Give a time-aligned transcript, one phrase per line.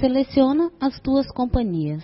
[0.00, 2.02] Seleciona as tuas companhias.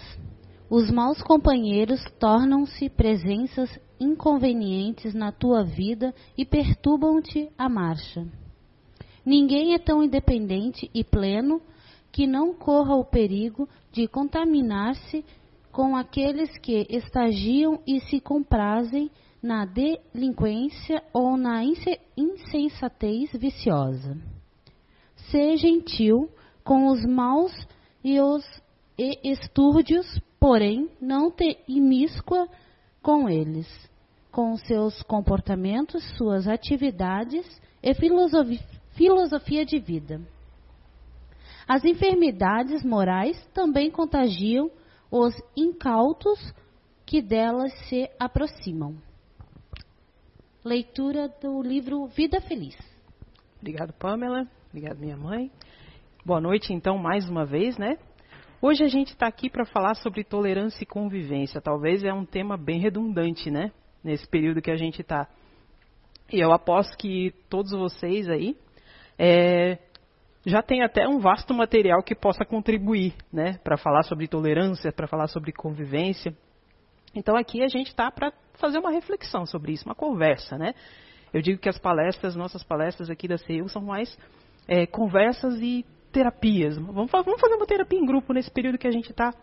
[0.68, 8.26] Os maus companheiros tornam-se presenças inconvenientes na tua vida e perturbam-te a marcha.
[9.24, 11.62] Ninguém é tão independente e pleno
[12.12, 15.24] que não corra o perigo de contaminar-se
[15.72, 19.10] com aqueles que estagiam e se comprazem
[19.42, 21.64] na delinquência ou na
[22.14, 24.18] insensatez viciosa.
[25.30, 26.28] Ser gentil
[26.62, 27.52] com os maus
[28.06, 28.44] e os
[29.24, 30.06] estúrdios,
[30.38, 32.48] porém, não te imíscua
[33.02, 33.66] com eles,
[34.30, 37.44] com seus comportamentos, suas atividades
[37.82, 38.60] e filosofia,
[38.92, 40.20] filosofia de vida.
[41.66, 44.70] As enfermidades morais também contagiam
[45.10, 46.38] os incautos
[47.04, 48.94] que delas se aproximam.
[50.64, 52.76] Leitura do livro Vida Feliz.
[53.58, 54.46] Obrigado, Pamela.
[54.70, 55.50] Obrigado, minha mãe.
[56.26, 57.98] Boa noite, então, mais uma vez, né?
[58.60, 61.60] Hoje a gente está aqui para falar sobre tolerância e convivência.
[61.60, 63.70] Talvez é um tema bem redundante, né?
[64.02, 65.28] Nesse período que a gente está.
[66.32, 68.56] E eu aposto que todos vocês aí
[69.16, 69.78] é,
[70.44, 73.58] já tem até um vasto material que possa contribuir, né?
[73.62, 76.36] Para falar sobre tolerância, para falar sobre convivência.
[77.14, 80.74] Então aqui a gente está para fazer uma reflexão sobre isso, uma conversa, né?
[81.32, 84.18] Eu digo que as palestras, nossas palestras aqui da CEU são mais
[84.66, 86.78] é, conversas e terapias.
[86.78, 89.34] Vamos, fazer uma terapia em grupo nesse período que a gente está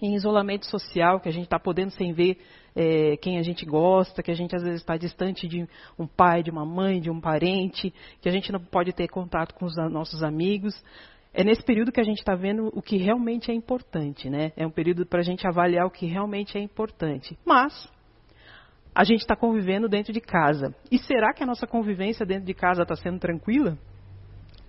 [0.00, 2.36] em isolamento social, que a gente está podendo sem ver
[2.76, 5.66] é, quem a gente gosta, que a gente às vezes está distante de
[5.98, 9.54] um pai, de uma mãe, de um parente, que a gente não pode ter contato
[9.54, 10.74] com os nossos amigos.
[11.32, 14.52] É nesse período que a gente está vendo o que realmente é importante, né?
[14.56, 17.36] É um período para a gente avaliar o que realmente é importante.
[17.46, 17.90] Mas
[18.94, 20.74] a gente está convivendo dentro de casa.
[20.90, 23.78] E será que a nossa convivência dentro de casa está sendo tranquila?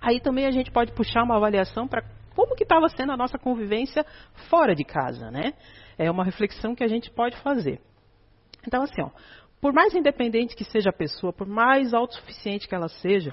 [0.00, 2.02] Aí também a gente pode puxar uma avaliação para
[2.34, 4.04] como que estava sendo a nossa convivência
[4.48, 5.52] fora de casa, né?
[5.98, 7.80] É uma reflexão que a gente pode fazer.
[8.66, 9.10] Então, assim, ó,
[9.60, 13.32] por mais independente que seja a pessoa, por mais autossuficiente que ela seja,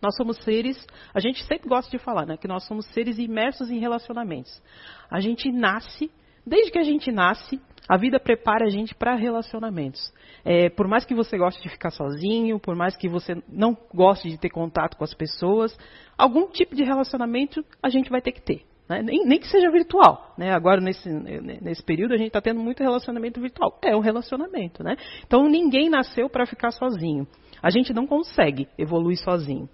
[0.00, 3.70] nós somos seres, a gente sempre gosta de falar, né, que nós somos seres imersos
[3.70, 4.62] em relacionamentos.
[5.10, 6.10] A gente nasce,
[6.46, 10.12] desde que a gente nasce, a vida prepara a gente para relacionamentos.
[10.44, 14.28] É, por mais que você goste de ficar sozinho, por mais que você não goste
[14.28, 15.76] de ter contato com as pessoas,
[16.16, 18.62] algum tipo de relacionamento a gente vai ter que ter.
[18.88, 19.02] Né?
[19.02, 20.34] Nem, nem, que seja virtual.
[20.36, 20.52] Né?
[20.52, 23.78] Agora, nesse, nesse período, a gente está tendo muito relacionamento virtual.
[23.84, 24.82] É um relacionamento.
[24.82, 24.96] Né?
[25.24, 27.24] Então, ninguém nasceu para ficar sozinho.
[27.62, 29.68] A gente não consegue evoluir sozinho.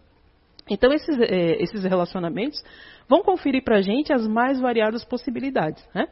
[0.69, 2.63] Então, esses, é, esses relacionamentos
[3.09, 5.87] vão conferir para a gente as mais variadas possibilidades.
[5.95, 6.07] Né?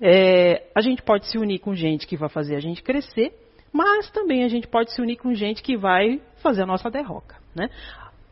[0.00, 3.32] É, a gente pode se unir com gente que vai fazer a gente crescer,
[3.72, 7.36] mas também a gente pode se unir com gente que vai fazer a nossa derroca.
[7.54, 7.68] Né?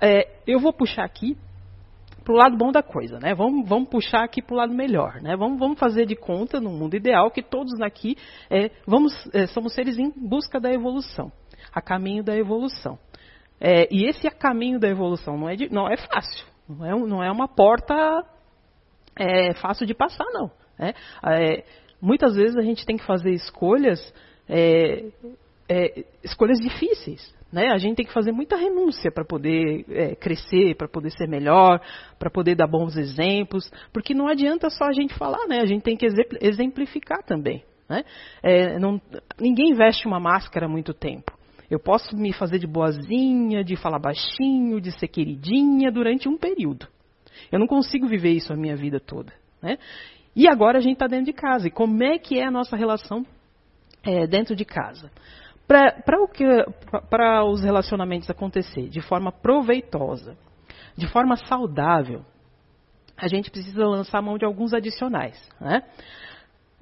[0.00, 1.36] É, eu vou puxar aqui
[2.24, 3.34] para o lado bom da coisa, né?
[3.34, 5.36] Vamos, vamos puxar aqui para o lado melhor, né?
[5.36, 8.16] Vamos, vamos, fazer de conta, no mundo ideal, que todos aqui
[8.50, 11.32] é, vamos, é, somos seres em busca da evolução,
[11.72, 12.98] a caminho da evolução.
[13.60, 17.08] É, e esse a caminho da evolução não é, de, não é fácil, não é,
[17.08, 17.94] não é uma porta
[19.16, 20.50] é, fácil de passar, não.
[20.78, 20.94] Né?
[21.24, 21.64] É,
[22.00, 24.00] muitas vezes a gente tem que fazer escolhas,
[24.48, 25.04] é,
[25.68, 27.34] é, escolhas difíceis.
[27.52, 27.68] Né?
[27.72, 31.80] A gente tem que fazer muita renúncia para poder é, crescer, para poder ser melhor,
[32.18, 35.60] para poder dar bons exemplos, porque não adianta só a gente falar, né?
[35.60, 36.06] a gente tem que
[36.40, 37.64] exemplificar também.
[37.88, 38.04] Né?
[38.40, 39.00] É, não,
[39.40, 41.32] ninguém veste uma máscara muito tempo.
[41.70, 46.88] Eu posso me fazer de boazinha, de falar baixinho, de ser queridinha durante um período.
[47.50, 49.32] Eu não consigo viver isso a minha vida toda.
[49.62, 49.78] Né?
[50.34, 51.68] E agora a gente está dentro de casa.
[51.68, 53.24] E como é que é a nossa relação
[54.02, 55.10] é, dentro de casa?
[55.66, 60.36] Para os relacionamentos acontecer de forma proveitosa,
[60.96, 62.24] de forma saudável,
[63.16, 65.40] a gente precisa lançar mão de alguns adicionais.
[65.60, 65.82] Né?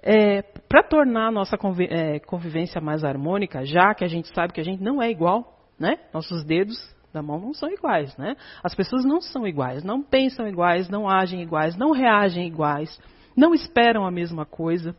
[0.01, 1.57] É, para tornar a nossa
[1.91, 5.59] é, convivência mais harmônica, já que a gente sabe que a gente não é igual,
[5.79, 5.99] né?
[6.13, 6.77] Nossos dedos
[7.13, 8.37] da mão não são iguais, né?
[8.63, 13.01] As pessoas não são iguais, não pensam iguais, não agem iguais, não reagem iguais,
[13.37, 14.95] não esperam a mesma coisa.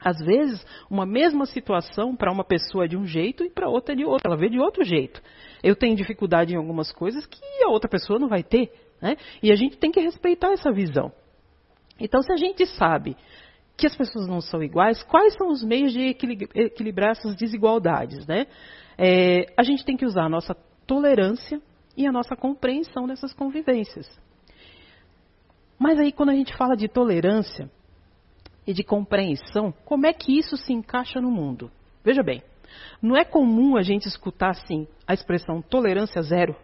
[0.00, 3.94] Às vezes, uma mesma situação para uma pessoa é de um jeito e para outra
[3.94, 4.26] é de outro.
[4.26, 5.22] Ela vê de outro jeito.
[5.62, 8.70] Eu tenho dificuldade em algumas coisas que a outra pessoa não vai ter.
[9.00, 9.16] Né?
[9.42, 11.12] E a gente tem que respeitar essa visão.
[11.98, 13.16] Então, se a gente sabe
[13.76, 16.00] que as pessoas não são iguais, quais são os meios de
[16.54, 18.26] equilibrar essas desigualdades?
[18.26, 18.46] Né?
[18.96, 20.54] É, a gente tem que usar a nossa
[20.86, 21.60] tolerância
[21.96, 24.08] e a nossa compreensão dessas convivências.
[25.78, 27.70] Mas aí, quando a gente fala de tolerância
[28.66, 31.70] e de compreensão, como é que isso se encaixa no mundo?
[32.04, 32.42] Veja bem,
[33.02, 36.56] não é comum a gente escutar assim a expressão tolerância zero.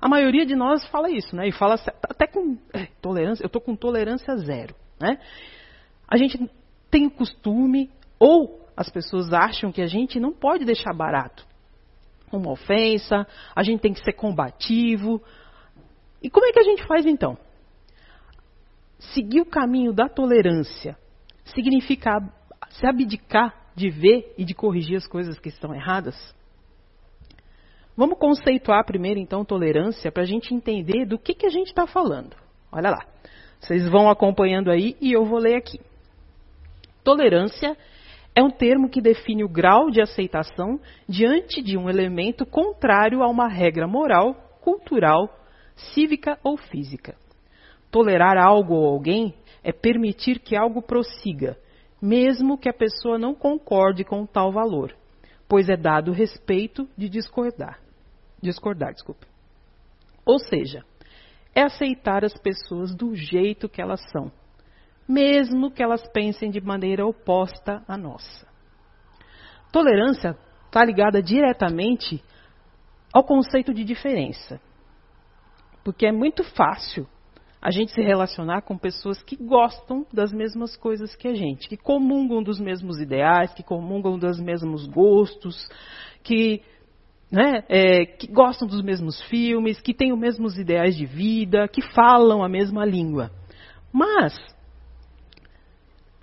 [0.00, 1.46] A maioria de nós fala isso, né?
[1.46, 5.18] E fala até com é, tolerância, eu estou com tolerância zero, né?
[6.12, 6.38] A gente
[6.90, 11.46] tem o costume, ou as pessoas acham que a gente não pode deixar barato
[12.30, 13.26] uma ofensa,
[13.56, 15.22] a gente tem que ser combativo.
[16.22, 17.38] E como é que a gente faz então?
[19.14, 20.98] Seguir o caminho da tolerância
[21.46, 22.20] significa
[22.72, 26.14] se abdicar de ver e de corrigir as coisas que estão erradas?
[27.96, 31.86] Vamos conceituar primeiro, então, tolerância para a gente entender do que, que a gente está
[31.86, 32.36] falando.
[32.70, 33.06] Olha lá.
[33.60, 35.80] Vocês vão acompanhando aí e eu vou ler aqui.
[37.04, 37.76] Tolerância
[38.34, 43.28] é um termo que define o grau de aceitação diante de um elemento contrário a
[43.28, 45.28] uma regra moral, cultural,
[45.94, 47.16] cívica ou física.
[47.90, 51.58] Tolerar algo ou alguém é permitir que algo prossiga,
[52.00, 54.94] mesmo que a pessoa não concorde com tal valor,
[55.48, 57.80] pois é dado o respeito de discordar.
[58.40, 59.26] Discordar, desculpa.
[60.24, 60.84] Ou seja,
[61.54, 64.32] é aceitar as pessoas do jeito que elas são,
[65.08, 68.46] mesmo que elas pensem de maneira oposta à nossa.
[69.72, 72.22] Tolerância está ligada diretamente
[73.12, 74.60] ao conceito de diferença.
[75.84, 77.06] Porque é muito fácil
[77.60, 81.76] a gente se relacionar com pessoas que gostam das mesmas coisas que a gente, que
[81.76, 85.68] comungam dos mesmos ideais, que comungam dos mesmos gostos,
[86.24, 86.60] que,
[87.30, 91.82] né, é, que gostam dos mesmos filmes, que têm os mesmos ideais de vida, que
[91.94, 93.30] falam a mesma língua.
[93.92, 94.34] Mas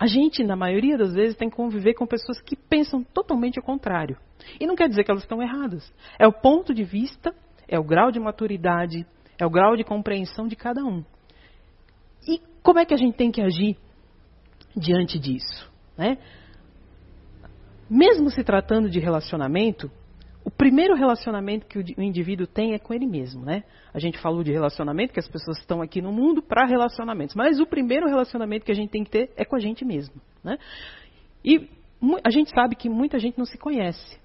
[0.00, 3.62] a gente, na maioria das vezes, tem que conviver com pessoas que pensam totalmente o
[3.62, 4.16] contrário.
[4.58, 5.92] E não quer dizer que elas estão erradas.
[6.18, 7.34] É o ponto de vista,
[7.68, 9.06] é o grau de maturidade,
[9.38, 11.04] é o grau de compreensão de cada um.
[12.26, 13.76] E como é que a gente tem que agir
[14.74, 15.70] diante disso?
[15.98, 16.16] Né?
[17.90, 19.90] Mesmo se tratando de relacionamento,
[20.50, 23.62] o primeiro relacionamento que o indivíduo tem é com ele mesmo, né?
[23.94, 27.60] A gente falou de relacionamento, que as pessoas estão aqui no mundo para relacionamentos, mas
[27.60, 30.58] o primeiro relacionamento que a gente tem que ter é com a gente mesmo, né?
[31.44, 31.68] E
[32.24, 34.18] a gente sabe que muita gente não se conhece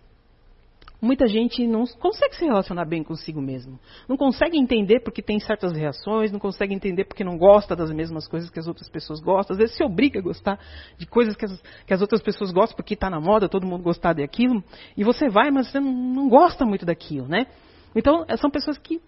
[1.06, 3.80] muita gente não consegue se relacionar bem consigo mesmo.
[4.10, 8.28] Não consegue entender porque tem certas reações, não consegue entender porque não gosta das mesmas
[8.28, 9.54] coisas que as outras pessoas gostam.
[9.54, 10.60] Às vezes se obriga a gostar
[10.98, 13.84] de coisas que as, que as outras pessoas gostam porque está na moda, todo mundo
[13.84, 14.64] gostar daquilo.
[14.98, 17.46] E você vai, mas você não, não gosta muito daquilo, né?
[17.96, 19.00] Então, são pessoas que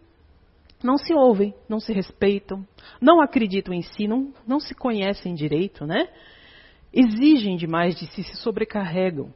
[0.84, 2.66] não se ouvem, não se respeitam,
[3.02, 6.08] não acreditam em si, não, não se conhecem direito, né?
[6.94, 9.34] Exigem demais de si, se sobrecarregam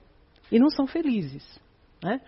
[0.52, 1.60] e não são felizes.
[2.04, 2.20] Né?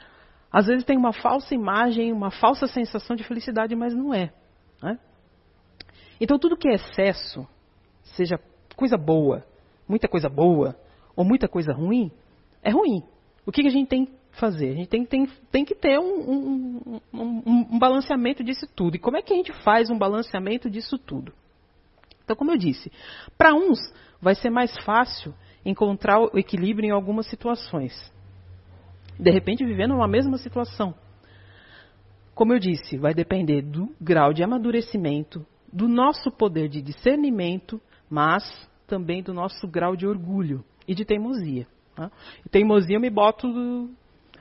[0.53, 4.31] Às vezes tem uma falsa imagem, uma falsa sensação de felicidade, mas não é.
[4.83, 4.99] Né?
[6.21, 7.47] Então tudo que é excesso,
[8.03, 8.39] seja
[8.75, 9.43] coisa boa,
[9.89, 10.77] muita coisa boa,
[11.15, 12.11] ou muita coisa ruim,
[12.61, 13.03] é ruim.
[13.47, 14.69] O que, a gente tem que fazer?
[14.69, 18.95] A gente tem, tem, tem que ter um, um, um, um balanceamento disso tudo.
[18.95, 21.33] E como é que a gente faz um balanceamento disso tudo?
[22.23, 22.91] Então, como eu disse,
[23.37, 23.79] para uns
[24.21, 25.33] vai ser mais fácil
[25.65, 28.13] encontrar o equilíbrio em algumas situações
[29.19, 30.93] de repente vivendo uma mesma situação.
[32.33, 37.79] Como eu disse, vai depender do grau de amadurecimento, do nosso poder de discernimento,
[38.09, 38.43] mas
[38.87, 41.67] também do nosso grau de orgulho e de teimosia.
[41.95, 42.11] Tá?
[42.45, 43.47] E teimosia eu me boto.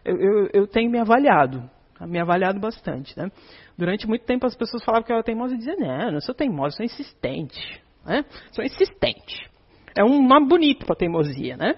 [0.04, 1.68] Eu, eu, eu, tenho me avaliado,
[2.00, 3.16] me avaliado bastante.
[3.16, 3.30] Né?
[3.76, 6.20] Durante muito tempo as pessoas falavam que eu era teimosa e diziam: Não, eu não
[6.20, 7.82] sou teimosa, sou insistente.
[8.04, 8.24] Né?
[8.52, 9.50] Sou insistente.
[9.96, 11.76] É um nome bonito para teimosia, né?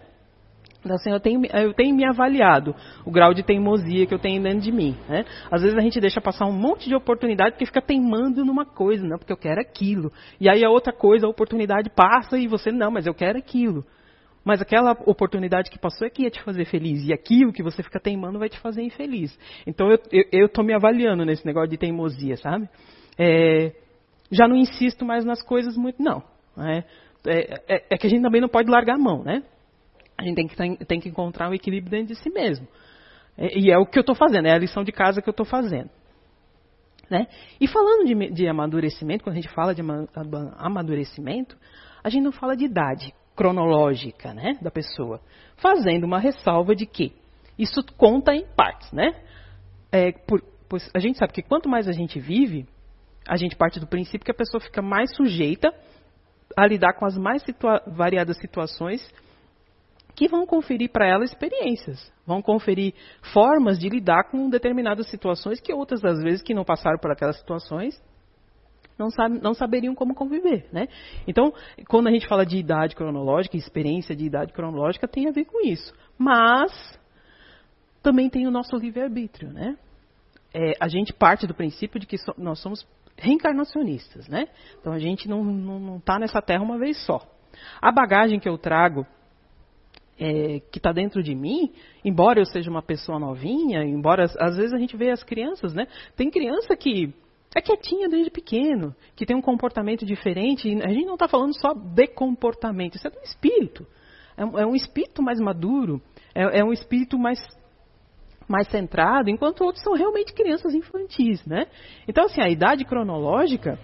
[0.84, 2.74] Então, assim, eu tenho, eu tenho me avaliado
[3.04, 4.94] o grau de teimosia que eu tenho dentro de mim.
[5.08, 5.24] Né?
[5.50, 9.06] Às vezes a gente deixa passar um monte de oportunidade porque fica teimando numa coisa,
[9.06, 10.12] não, porque eu quero aquilo.
[10.38, 13.84] E aí a outra coisa, a oportunidade passa e você, não, mas eu quero aquilo.
[14.44, 17.02] Mas aquela oportunidade que passou é que ia te fazer feliz.
[17.08, 19.36] E aquilo que você fica teimando vai te fazer infeliz.
[19.66, 22.68] Então eu estou me avaliando nesse negócio de teimosia, sabe?
[23.18, 23.72] É,
[24.30, 26.22] já não insisto mais nas coisas muito, não.
[26.54, 26.84] Né?
[27.26, 29.42] É, é, é, que a gente também não pode largar a mão, né?
[30.16, 32.66] A gente tem que, tem que encontrar um equilíbrio dentro de si mesmo.
[33.36, 35.46] E é o que eu estou fazendo, é a lição de casa que eu estou
[35.46, 35.90] fazendo.
[37.10, 37.26] Né?
[37.60, 39.82] E falando de, de, amadurecimento, quando a gente fala de
[40.56, 41.56] amadurecimento,
[42.02, 45.20] a gente não fala de idade cronológica né, da pessoa,
[45.56, 47.12] fazendo uma ressalva de que
[47.58, 48.90] isso conta em partes.
[48.92, 49.14] Né?
[49.90, 52.66] É, por, pois a gente sabe que quanto mais a gente vive,
[53.28, 55.72] a gente parte do princípio que a pessoa fica mais sujeita
[56.56, 59.02] a lidar com as mais situa variadas situações
[60.14, 62.94] que vão conferir para ela experiências, vão conferir
[63.32, 67.36] formas de lidar com determinadas situações que outras das vezes que não passaram por aquelas
[67.38, 68.00] situações
[68.96, 69.08] não,
[69.42, 70.86] não saberiam como conviver, né?
[71.26, 71.52] Então,
[71.88, 75.66] quando a gente fala de idade cronológica, experiência de idade cronológica tem a ver com
[75.66, 76.70] isso, mas
[78.02, 79.76] também tem o nosso livre arbítrio, né?
[80.54, 84.46] é, a gente parte do princípio de que so, nós somos reencarnacionistas, né?
[84.80, 87.20] Então a gente não está tá nessa terra uma vez só.
[87.82, 89.04] A bagagem que eu trago,
[90.18, 91.72] é, que está dentro de mim,
[92.04, 95.86] embora eu seja uma pessoa novinha, embora às vezes a gente vê as crianças, né?
[96.16, 97.12] Tem criança que
[97.54, 100.68] é quietinha desde pequeno, que tem um comportamento diferente.
[100.82, 103.86] A gente não está falando só de comportamento, isso é do espírito.
[104.36, 106.02] É um, é um espírito mais maduro,
[106.34, 107.38] é, é um espírito mais
[108.46, 111.66] mais centrado, enquanto outros são realmente crianças infantis, né?
[112.06, 113.78] Então, assim, a idade cronológica,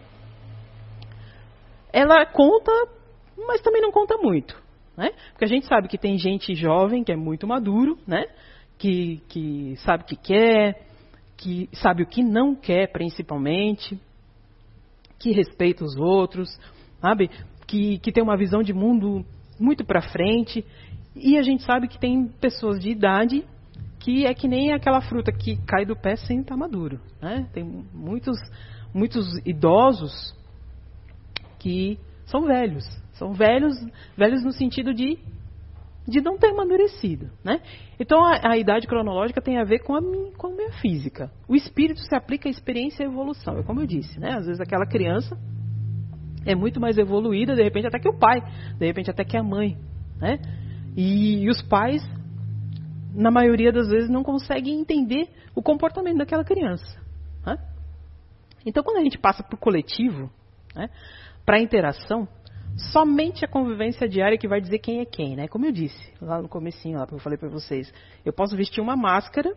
[1.91, 2.71] ela conta,
[3.39, 4.60] mas também não conta muito,
[5.01, 5.13] né?
[5.31, 8.27] Porque a gente sabe que tem gente jovem que é muito maduro, né?
[8.79, 10.87] Que, que sabe o que quer,
[11.39, 13.99] que sabe o que não quer, principalmente,
[15.19, 16.51] que respeita os outros,
[17.01, 17.31] sabe?
[17.67, 19.25] Que, que tem uma visão de mundo
[19.59, 20.63] muito para frente.
[21.17, 23.43] E a gente sabe que tem pessoas de idade
[24.01, 27.01] que é que nem aquela fruta que cai do pé sem estar maduro.
[27.23, 27.49] Né?
[27.55, 28.39] Tem muitos,
[28.93, 30.35] muitos idosos
[31.59, 32.85] que são velhos.
[33.21, 33.77] São velhos,
[34.17, 35.19] velhos no sentido de,
[36.09, 37.31] de não ter amadurecido.
[37.45, 37.61] Né?
[37.99, 40.01] Então a, a, idade cronológica tem a ver com a,
[40.39, 41.31] com a minha física.
[41.47, 43.59] O espírito se aplica à experiência e evolução.
[43.59, 44.31] É como eu disse, né?
[44.31, 45.39] às vezes aquela criança
[46.47, 48.41] é muito mais evoluída, de repente até que o pai,
[48.79, 49.77] de repente até que a mãe.
[50.19, 50.39] Né?
[50.97, 52.03] E, e os pais
[53.15, 56.99] na maioria das vezes, não conseguem entender o comportamento daquela criança.
[57.45, 57.59] Né?
[58.65, 60.31] Então, quando a gente passa para o coletivo,
[60.75, 60.89] né,
[61.45, 62.29] para a interação,
[62.93, 65.49] somente a convivência diária que vai dizer quem é quem, né?
[65.49, 67.93] Como eu disse lá no comecinho, lá que eu falei para vocês,
[68.25, 69.55] eu posso vestir uma máscara,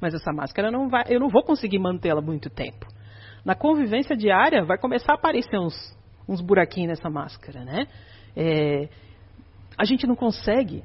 [0.00, 2.86] mas essa máscara não vai, eu não vou conseguir mantê-la muito tempo.
[3.44, 5.74] Na convivência diária vai começar a aparecer uns,
[6.28, 7.86] uns buraquinhos nessa máscara, né?
[8.36, 8.88] É,
[9.76, 10.82] a gente não consegue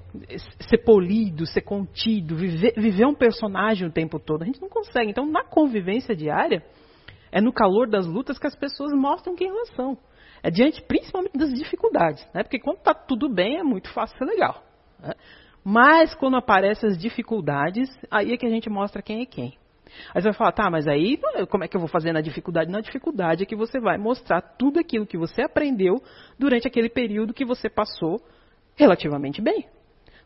[0.69, 4.43] ser polido, ser contido, viver, viver um personagem o tempo todo.
[4.43, 5.09] A gente não consegue.
[5.09, 6.63] Então, na convivência diária,
[7.31, 9.97] é no calor das lutas que as pessoas mostram quem elas são.
[10.43, 12.27] É diante principalmente das dificuldades.
[12.33, 12.43] Né?
[12.43, 14.61] Porque quando está tudo bem, é muito fácil ser legal.
[14.99, 15.13] Né?
[15.63, 19.57] Mas quando aparecem as dificuldades, aí é que a gente mostra quem é quem.
[20.13, 21.17] Aí você vai falar, tá, mas aí
[21.49, 22.69] como é que eu vou fazer na dificuldade?
[22.69, 26.01] Na dificuldade é que você vai mostrar tudo aquilo que você aprendeu
[26.37, 28.19] durante aquele período que você passou
[28.75, 29.65] relativamente bem.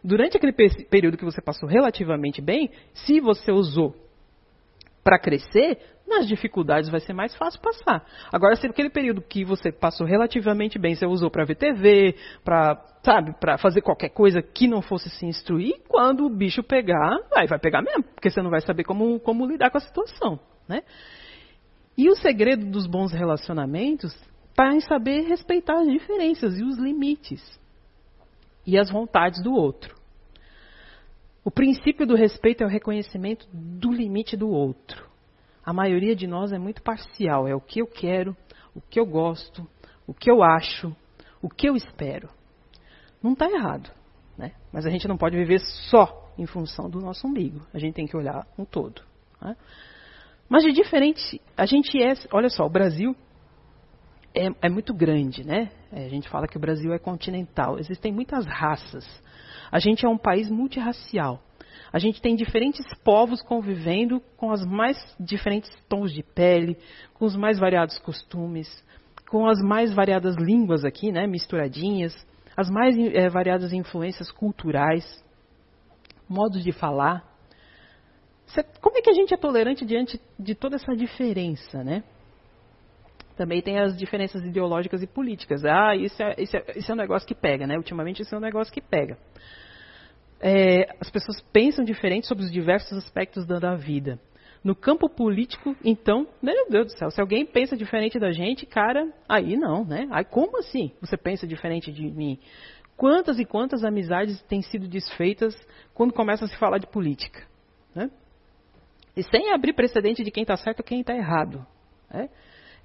[0.04, 3.94] Durante aquele período que você passou relativamente bem, se você usou
[5.08, 8.06] para crescer, nas dificuldades vai ser mais fácil passar.
[8.30, 12.76] Agora, se aquele período que você passou relativamente bem, você usou para ver TV, para
[13.02, 17.48] sabe, para fazer qualquer coisa que não fosse se instruir, quando o bicho pegar, aí
[17.48, 20.38] vai pegar mesmo, porque você não vai saber como, como lidar com a situação,
[20.68, 20.84] né?
[21.98, 24.14] E o segredo dos bons relacionamentos
[24.50, 27.42] está em saber respeitar as diferenças e os limites
[28.66, 29.97] e as vontades do outro.
[31.48, 35.08] O princípio do respeito é o reconhecimento do limite do outro.
[35.66, 38.36] A maioria de nós é muito parcial, é o que eu quero,
[38.76, 39.66] o que eu gosto,
[40.06, 40.94] o que eu acho,
[41.42, 42.28] o que eu espero.
[43.24, 43.90] Não está errado,
[44.38, 44.52] né?
[44.74, 47.66] mas a gente não pode viver só em função do nosso umbigo.
[47.74, 49.02] A gente tem que olhar um todo.
[49.42, 49.56] Né?
[50.50, 53.16] Mas de diferente, a gente é, olha só, o Brasil
[54.36, 55.72] é, é muito grande, né?
[55.94, 57.80] É, a gente fala que o Brasil é continental.
[57.80, 59.06] Existem muitas raças.
[59.72, 61.42] A gente é um país multirracial.
[61.92, 66.78] A gente tem diferentes povos convivendo com os mais diferentes tons de pele,
[67.14, 68.68] com os mais variados costumes,
[69.30, 72.14] com as mais variadas línguas aqui, né, misturadinhas,
[72.56, 75.24] as mais é, variadas influências culturais,
[76.28, 77.24] modos de falar.
[78.82, 82.04] Como é que a gente é tolerante diante de toda essa diferença, né?
[83.38, 85.64] Também tem as diferenças ideológicas e políticas.
[85.64, 87.78] Ah, isso é, isso é, isso é um negócio que pega, né?
[87.78, 89.18] Ultimamente isso é um negócio que pega.
[90.40, 94.20] É, as pessoas pensam diferente sobre os diversos aspectos da, da, vida.
[94.64, 99.08] No campo político, então, meu Deus do céu, se alguém pensa diferente da gente, cara,
[99.30, 100.08] aí não, né?
[100.12, 102.40] Aí como assim você pensa diferente de mim?
[102.98, 105.56] Quantas e quantas amizades têm sido desfeitas
[105.94, 107.46] quando começa a se falar de política?
[107.94, 108.10] Né?
[109.16, 111.66] E sem abrir precedente de quem está certo e quem está errado.
[112.12, 112.28] Né?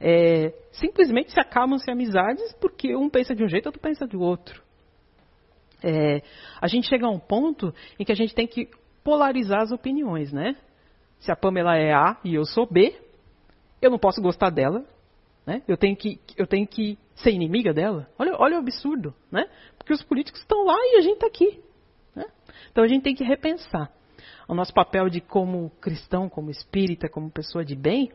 [0.05, 4.61] É, simplesmente se acalmam-se amizades porque um pensa de um jeito, outro pensa do outro.
[5.81, 6.23] É,
[6.61, 8.69] a gente chega a um ponto em que a gente tem que
[9.05, 10.57] polarizar as opiniões, né?
[11.21, 12.99] Se a Pamela é A e eu sou B,
[13.81, 14.85] eu não posso gostar dela,
[15.47, 15.63] né?
[15.69, 18.09] Eu tenho que, eu tenho que ser inimiga dela.
[18.19, 19.49] Olha, olha o absurdo, né?
[19.79, 21.61] Porque os políticos estão lá e a gente está aqui.
[22.15, 22.27] Né?
[22.73, 23.89] Então a gente tem que repensar.
[24.49, 28.11] O nosso papel de como cristão, como espírita, como pessoa de bem,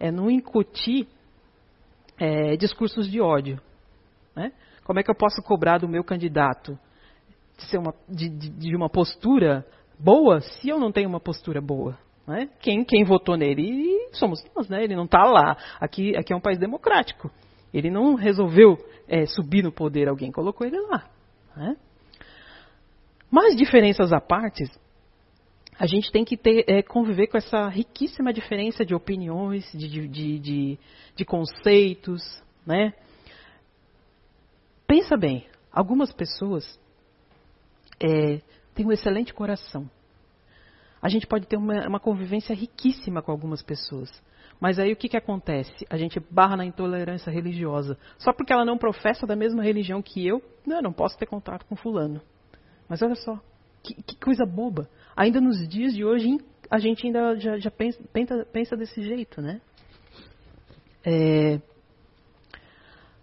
[0.00, 1.06] é não incutir
[2.18, 3.60] é, discursos de ódio.
[4.34, 4.52] Né?
[4.84, 6.78] Como é que eu posso cobrar do meu candidato
[7.58, 9.66] de, uma, de, de, de uma postura
[9.98, 11.98] boa se eu não tenho uma postura boa?
[12.26, 12.48] Né?
[12.60, 14.84] Quem, quem votou nele somos nós, né?
[14.84, 15.56] Ele não está lá.
[15.80, 17.30] Aqui, aqui é um país democrático.
[17.72, 21.08] Ele não resolveu é, subir no poder, alguém colocou ele lá.
[21.56, 21.76] Né?
[23.30, 24.64] Mas diferenças à parte,
[25.78, 30.38] a gente tem que ter, é, conviver com essa riquíssima diferença de opiniões, de, de,
[30.38, 30.78] de,
[31.14, 32.42] de conceitos.
[32.66, 32.92] Né?
[34.86, 36.78] Pensa bem, algumas pessoas
[38.00, 38.40] é,
[38.74, 39.88] têm um excelente coração.
[41.00, 44.10] A gente pode ter uma, uma convivência riquíssima com algumas pessoas.
[44.60, 45.86] Mas aí o que, que acontece?
[45.88, 47.96] A gente barra na intolerância religiosa.
[48.18, 51.64] Só porque ela não professa da mesma religião que eu, não, não posso ter contato
[51.66, 52.20] com fulano.
[52.88, 53.40] Mas olha só,
[53.80, 54.88] que, que coisa boba.
[55.18, 56.38] Ainda nos dias de hoje,
[56.70, 58.00] a gente ainda já, já pensa,
[58.52, 59.60] pensa, desse jeito, né?
[61.04, 61.60] É,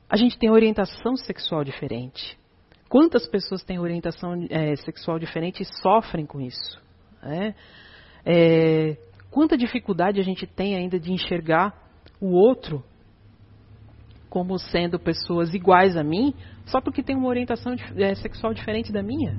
[0.09, 2.37] a gente tem orientação sexual diferente.
[2.89, 6.83] Quantas pessoas têm orientação é, sexual diferente e sofrem com isso?
[7.23, 7.55] Né?
[8.25, 8.97] É,
[9.31, 11.73] quanta dificuldade a gente tem ainda de enxergar
[12.19, 12.83] o outro
[14.29, 16.33] como sendo pessoas iguais a mim,
[16.65, 19.33] só porque tem uma orientação é, sexual diferente da minha.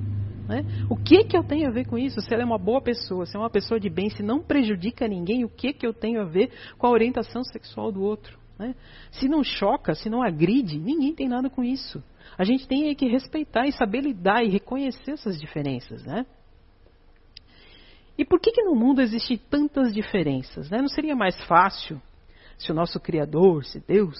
[0.47, 0.63] Né?
[0.89, 2.21] O que que eu tenho a ver com isso?
[2.21, 5.07] Se ela é uma boa pessoa, se é uma pessoa de bem, se não prejudica
[5.07, 8.39] ninguém, o que que eu tenho a ver com a orientação sexual do outro?
[8.57, 8.73] Né?
[9.11, 12.01] Se não choca, se não agride, ninguém tem nada com isso.
[12.37, 16.25] A gente tem que respeitar e saber lidar e reconhecer essas diferenças, né?
[18.17, 20.69] E por que, que no mundo existem tantas diferenças?
[20.71, 20.79] Né?
[20.81, 22.01] Não seria mais fácil
[22.57, 24.17] se o nosso Criador, se Deus,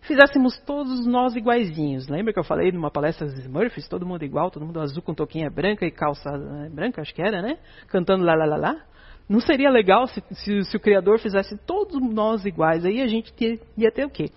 [0.00, 2.08] fizéssemos todos nós iguaizinhos?
[2.08, 5.14] Lembra que eu falei numa palestra dos Smurfs, todo mundo igual, todo mundo azul com
[5.14, 7.58] toquinha branca e calça né, branca, acho que era, né?
[7.88, 8.84] Cantando lá, lá, lá, lá.
[9.28, 12.84] Não seria legal se, se, se o Criador fizesse todos nós iguais?
[12.84, 14.30] Aí a gente ter, ia ter o quê?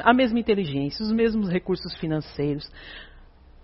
[0.00, 2.68] A mesma inteligência, os mesmos recursos financeiros,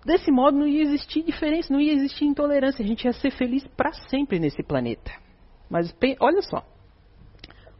[0.05, 3.67] Desse modo não ia existir diferença, não ia existir intolerância, a gente ia ser feliz
[3.69, 5.11] para sempre nesse planeta.
[5.71, 6.63] Mas olha só,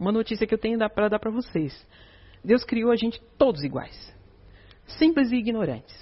[0.01, 1.87] uma notícia que eu tenho para dar para vocês.
[2.45, 4.15] Deus criou a gente todos iguais,
[4.99, 5.95] simples e ignorantes.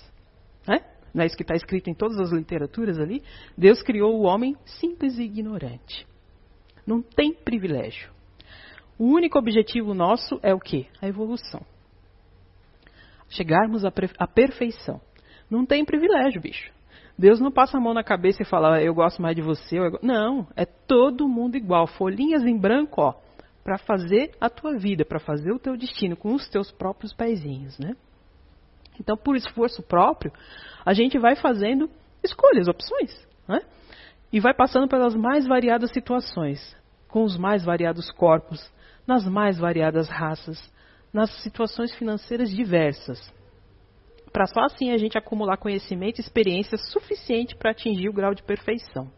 [0.66, 0.84] Né?
[1.14, 3.22] Não é isso que está escrito em todas as literaturas ali?
[3.56, 6.06] Deus criou o homem simples e ignorante.
[6.86, 8.10] Não tem privilégio.
[8.98, 10.86] O único objetivo nosso é o quê?
[11.00, 11.64] A evolução.
[13.28, 15.00] Chegarmos à perfeição.
[15.50, 16.72] Não tem privilégio, bicho.
[17.16, 19.76] Deus não passa a mão na cabeça e fala, eu gosto mais de você.
[20.02, 21.86] Não, é todo mundo igual.
[21.86, 23.14] Folhinhas em branco, ó,
[23.62, 27.78] para fazer a tua vida, para fazer o teu destino com os teus próprios pezinhos,
[27.78, 27.96] né?
[29.00, 30.32] Então, por esforço próprio,
[30.84, 31.88] a gente vai fazendo
[32.22, 33.60] escolhas, opções, né?
[34.32, 36.76] E vai passando pelas mais variadas situações,
[37.08, 38.70] com os mais variados corpos,
[39.06, 40.58] nas mais variadas raças,
[41.12, 43.32] nas situações financeiras diversas
[44.32, 48.42] para só assim a gente acumular conhecimento e experiência suficiente para atingir o grau de
[48.42, 49.10] perfeição.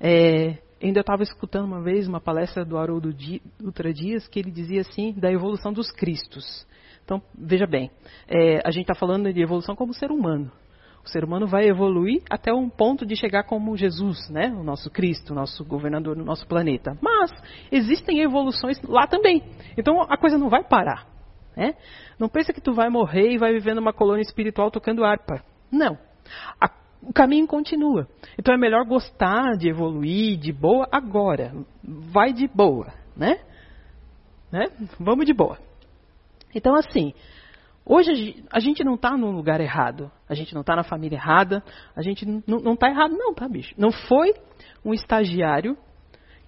[0.00, 3.14] É, ainda estava escutando uma vez uma palestra do Haroldo
[3.58, 6.66] Dutra Dias que ele dizia assim da evolução dos Cristos.
[7.04, 7.90] Então, veja bem,
[8.28, 10.52] é, a gente está falando de evolução como ser humano.
[11.04, 14.48] O ser humano vai evoluir até um ponto de chegar como Jesus, né?
[14.48, 16.98] o nosso Cristo, o nosso governador no nosso planeta.
[17.00, 17.32] Mas
[17.72, 19.42] existem evoluções lá também.
[19.76, 21.06] Então a coisa não vai parar.
[21.56, 21.74] Né?
[22.18, 25.42] Não pensa que tu vai morrer e vai viver numa colônia espiritual tocando harpa.
[25.72, 25.96] Não.
[26.60, 26.70] A,
[27.02, 28.08] o caminho continua.
[28.38, 31.52] Então é melhor gostar de evoluir de boa agora.
[31.82, 33.38] Vai de boa, né?
[34.50, 34.66] né?
[34.98, 35.58] Vamos de boa.
[36.54, 37.12] Então assim,
[37.84, 40.10] hoje a gente não está no lugar errado.
[40.28, 41.62] A gente não está na família errada.
[41.94, 43.74] A gente não está errado não, tá bicho?
[43.76, 44.34] Não foi
[44.84, 45.76] um estagiário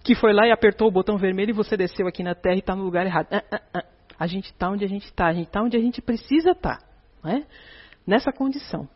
[0.03, 2.61] que foi lá e apertou o botão vermelho e você desceu aqui na Terra e
[2.61, 3.29] está no lugar errado.
[3.31, 3.85] Ah, ah, ah
[4.19, 6.77] a gente está onde a gente está, a gente está onde a gente precisa estar,
[6.77, 6.85] tá,
[7.25, 7.47] né?
[8.07, 8.87] nessa condição.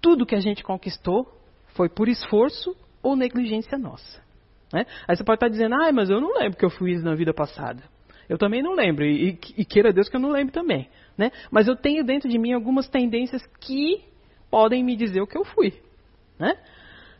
[0.00, 1.26] Tudo que a gente conquistou
[1.74, 4.22] foi por esforço ou negligência nossa.
[4.72, 4.86] Né?
[5.06, 7.34] Aí você pode estar dizendo, ah, mas eu não lembro que eu fiz na vida
[7.34, 7.82] passada.
[8.28, 10.88] Eu também não lembro, e, e queira Deus que eu não lembre também.
[11.18, 11.32] Né?
[11.50, 14.04] Mas eu tenho dentro de mim algumas tendências que
[14.50, 15.74] podem me dizer o que eu fui.
[16.38, 16.56] Né?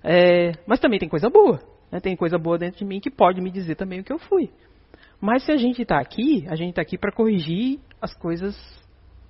[0.02, 1.60] É, mas também tem coisa boa.
[1.90, 2.00] Né?
[2.00, 4.50] Tem coisa boa dentro de mim que pode me dizer também o que eu fui.
[5.20, 8.56] Mas se a gente está aqui, a gente está aqui para corrigir as coisas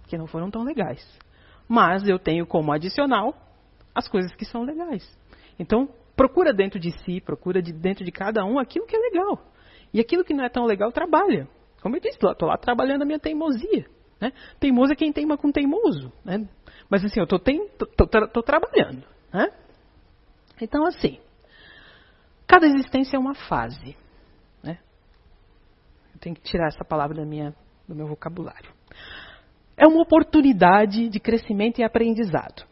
[0.07, 1.05] que não foram tão legais.
[1.71, 3.33] Mas eu tenho como adicional
[3.95, 5.09] as coisas que são legais.
[5.59, 9.41] Então, procura dentro de si, procura de dentro de cada um aquilo que é legal.
[9.95, 11.47] E aquilo que não é tão legal, trabalha.
[11.81, 13.87] Como eu disse, estou lá trabalhando a minha teimosia.
[14.21, 14.33] Né?
[14.59, 16.13] Teimoso é quem teima com teimoso.
[16.25, 16.49] Né?
[16.89, 19.05] Mas assim, eu estou trabalhando.
[19.33, 19.53] Né?
[20.61, 21.21] Então, assim,
[22.49, 23.97] cada existência é uma fase
[26.21, 27.55] tenho que tirar essa palavra da minha,
[27.89, 28.71] do meu vocabulário.
[29.81, 32.67] É uma oportunidade de crescimento e aprendizado.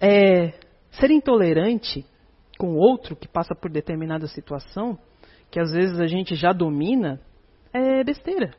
[0.00, 0.54] É,
[0.92, 2.06] ser intolerante
[2.58, 4.98] com outro que passa por determinada situação,
[5.50, 7.20] que às vezes a gente já domina,
[7.70, 8.54] é besteira.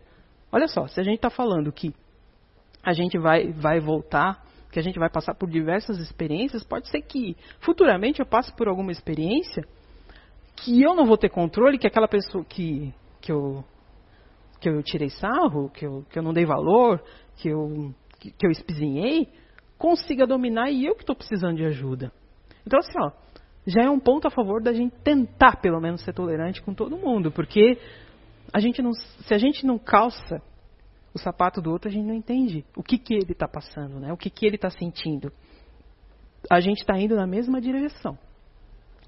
[0.52, 1.96] Olha só, se a gente está falando que
[2.84, 7.02] a gente vai, vai voltar, que a gente vai passar por diversas experiências, pode ser
[7.02, 9.64] que futuramente eu passe por alguma experiência
[10.58, 13.66] que eu não vou ter controle, que aquela pessoa que, que, eu,
[14.62, 17.04] que eu tirei sarro, que eu, que eu não dei valor,
[17.38, 19.28] que eu, que, que eu espizinhei,
[19.78, 22.12] consiga dominar e eu que estou precisando de ajuda.
[22.66, 23.12] Então, assim, ó,
[23.66, 26.96] já é um ponto a favor da gente tentar, pelo menos, ser tolerante com todo
[26.96, 27.80] mundo, porque
[28.54, 30.40] a gente não, se a gente não calça
[31.12, 34.14] o sapato do outro, a gente não entende o que, que ele está passando, né?
[34.14, 35.32] o que, que ele está sentindo.
[36.50, 38.18] A gente está indo na mesma direção.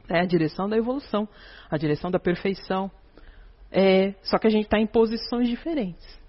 [0.09, 1.29] É a direção da evolução,
[1.69, 2.91] a direção da perfeição.
[3.75, 6.21] É, só que a gente está em posições diferentes.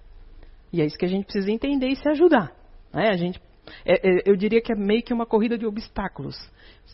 [0.72, 2.50] E é isso que a gente precisa entender e se ajudar.
[2.92, 3.10] Né?
[3.10, 3.40] A gente,
[3.84, 6.36] é, é, eu diria que é meio que uma corrida de obstáculos,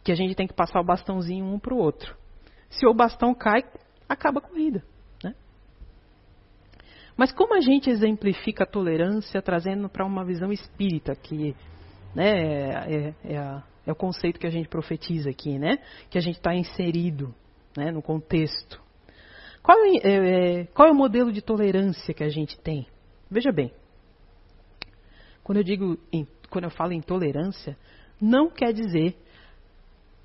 [0.02, 2.16] que a gente tem que passar o bastãozinho um para o outro.
[2.68, 3.62] Se o bastão cai,
[4.08, 4.82] acaba a corrida.
[7.20, 11.54] Mas como a gente exemplifica a tolerância trazendo para uma visão espírita, que
[12.14, 15.80] né, é, é, a, é, o conceito que a gente profetiza aqui, né?
[16.08, 17.34] Que a gente está inserido
[17.76, 18.80] né, no contexto.
[19.62, 22.86] Qual é, é, qual é o modelo de tolerância que a gente tem?
[23.30, 23.72] Veja bem,
[25.42, 27.76] quando eu digo, em, quando eu falo em tolerância,
[28.20, 29.16] não quer dizer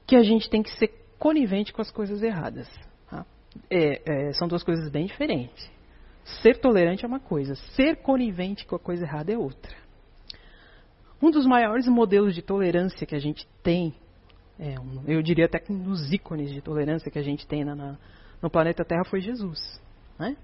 [0.07, 2.67] que a gente tem que ser conivente com as coisas erradas.
[3.09, 3.25] Tá?
[3.69, 5.71] É, é, são duas coisas bem diferentes.
[6.41, 9.75] Ser tolerante é uma coisa, ser conivente com a coisa errada é outra.
[11.21, 13.93] Um dos maiores modelos de tolerância que a gente tem,
[14.59, 14.75] é
[15.07, 17.97] eu diria até que um dos ícones de tolerância que a gente tem na, na,
[18.45, 19.59] no planeta Terra foi Jesus.
[20.19, 20.37] Né?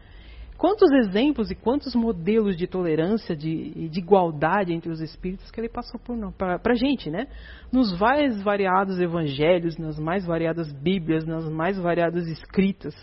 [0.58, 5.70] Quantos exemplos e quantos modelos de tolerância, de, de igualdade entre os espíritos que ele
[5.70, 6.00] passou
[6.36, 7.28] para a gente, né?
[7.72, 12.96] Nos mais variados evangelhos, nas mais variadas bíblias, nas mais variadas escritas.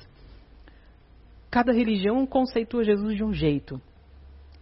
[1.50, 3.80] Cada religião conceitua Jesus de um jeito,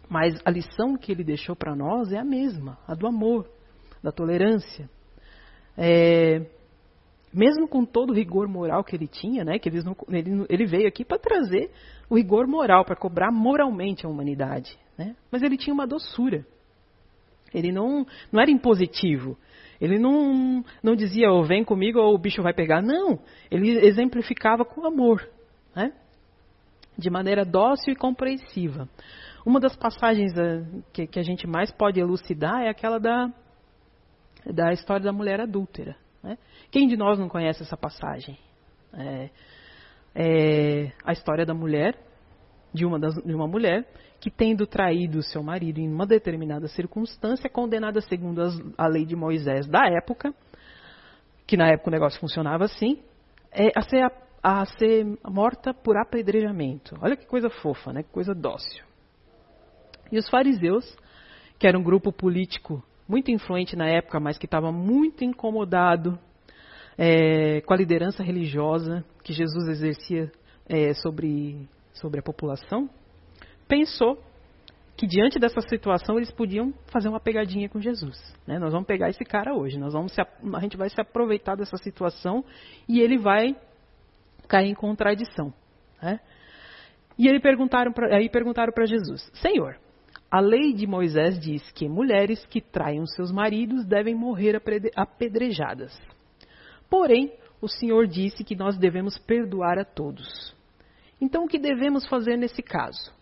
[0.09, 3.46] mas a lição que ele deixou para nós é a mesma, a do amor,
[4.03, 4.88] da tolerância.
[5.77, 6.46] É,
[7.37, 10.88] mesmo com todo o rigor moral que ele tinha, né, que não, ele, ele, veio
[10.88, 11.70] aqui para trazer
[12.09, 14.79] o rigor moral, para cobrar moralmente a humanidade.
[14.96, 15.14] Né?
[15.31, 16.46] Mas ele tinha uma doçura.
[17.53, 19.37] Ele não, não era impositivo.
[19.81, 22.83] Ele não, não dizia, oh, vem comigo ou o bicho vai pegar.
[22.83, 23.20] Não.
[23.51, 25.29] Ele exemplificava com amor.
[25.75, 25.92] Né?
[26.96, 28.88] de maneira dócil e compreensiva.
[29.44, 33.33] Uma das passagens eh, que, que, a gente mais pode elucidar é aquela da,
[34.44, 35.96] da história da mulher adúltera.
[36.27, 36.37] Né?
[36.73, 38.37] Quem de nós não conhece essa passagem?
[38.93, 39.31] É,
[40.12, 41.97] é a história da mulher,
[42.75, 47.49] de uma, das, de uma mulher, que tendo traído seu marido em uma determinada circunstância,
[47.49, 50.35] condenada segundo as, a lei de Moisés da época,
[51.47, 53.01] que na época o negócio funcionava assim,
[53.53, 54.03] é, a ser
[54.43, 56.97] a ser morta por apedrejamento.
[57.01, 58.05] Olha que coisa fofa, né?
[58.05, 58.85] Que coisa dócil.
[60.12, 60.97] E os fariseus,
[61.59, 66.19] que era um grupo político muito influente na época, mas que estava muito incomodado
[66.99, 70.33] é, com a liderança religiosa que Jesus exercia
[70.69, 72.88] é, sobre, sobre a população,
[73.69, 74.19] pensou
[74.97, 78.16] que diante dessa situação eles podiam fazer uma pegadinha com Jesus.
[78.47, 78.59] Né?
[78.59, 81.77] Nós vamos pegar esse cara hoje, nós vamos se, a gente vai se aproveitar dessa
[81.77, 82.45] situação
[82.88, 83.55] e ele vai
[84.49, 85.53] cair em contradição.
[86.01, 86.19] Né?
[87.19, 89.79] E ele perguntaram pra, aí perguntaram para Jesus: Senhor,
[90.31, 94.61] a lei de Moisés diz que mulheres que traiam seus maridos devem morrer
[94.97, 95.97] apedrejadas.
[96.91, 100.55] Porém, o Senhor disse que nós devemos perdoar a todos.
[101.21, 103.15] Então, o que devemos fazer nesse caso?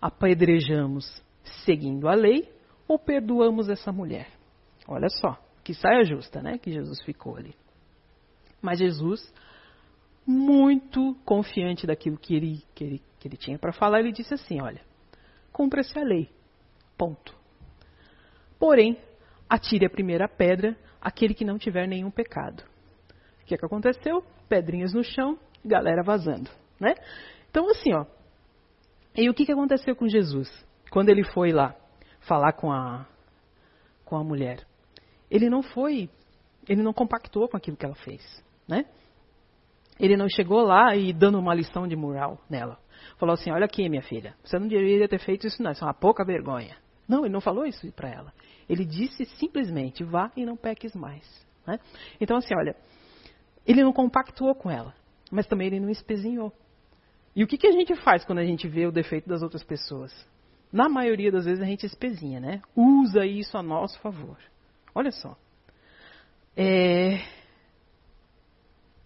[0.00, 1.22] Apedrejamos
[1.64, 2.48] seguindo a lei
[2.86, 4.28] ou perdoamos essa mulher?
[4.86, 6.58] Olha só, que saia justa, né?
[6.58, 7.54] Que Jesus ficou ali.
[8.60, 9.32] Mas Jesus
[10.26, 14.60] muito confiante daquilo que ele, que ele, que ele tinha para falar, ele disse assim:
[14.60, 14.80] Olha,
[15.52, 16.28] cumpra-se a lei.
[16.96, 17.34] Ponto.
[18.58, 18.98] Porém,
[19.48, 22.62] atire a primeira pedra aquele que não tiver nenhum pecado.
[23.42, 24.24] O que, é que aconteceu?
[24.48, 26.50] Pedrinhas no chão, galera vazando.
[26.78, 26.94] Né?
[27.50, 28.06] Então, assim, ó.
[29.16, 30.48] E o que, que aconteceu com Jesus?
[30.90, 31.74] Quando ele foi lá
[32.20, 33.06] falar com a,
[34.04, 34.66] com a mulher.
[35.30, 36.08] Ele não foi,
[36.68, 38.22] ele não compactou com aquilo que ela fez.
[38.66, 38.86] Né?
[39.98, 42.78] Ele não chegou lá e dando uma lição de moral nela.
[43.18, 45.72] Falou assim: Olha aqui, minha filha, você não deveria ter feito isso, não.
[45.72, 46.76] Isso é uma pouca vergonha.
[47.08, 48.32] Não, ele não falou isso para ela.
[48.68, 51.24] Ele disse simplesmente: Vá e não peques mais.
[51.66, 51.78] Né?
[52.20, 52.74] Então, assim, olha,
[53.66, 54.94] ele não compactuou com ela,
[55.30, 56.52] mas também ele não espezinhou.
[57.34, 59.64] E o que, que a gente faz quando a gente vê o defeito das outras
[59.64, 60.12] pessoas?
[60.72, 62.62] Na maioria das vezes a gente espezinha, né?
[62.74, 64.38] Usa isso a nosso favor.
[64.94, 65.36] Olha só.
[66.56, 67.20] É,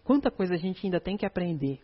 [0.07, 1.81] Quanta coisa a gente ainda tem que aprender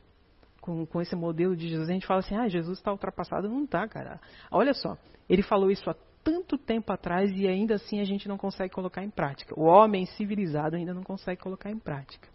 [0.61, 1.91] com, com esse modelo de Jesus.
[1.91, 3.49] A gente fala assim, ah, Jesus está ultrapassado.
[3.49, 4.21] Não está, cara.
[4.49, 4.97] Olha só,
[5.29, 9.03] ele falou isso há tanto tempo atrás e ainda assim a gente não consegue colocar
[9.03, 9.59] em prática.
[9.59, 12.29] O homem civilizado ainda não consegue colocar em prática.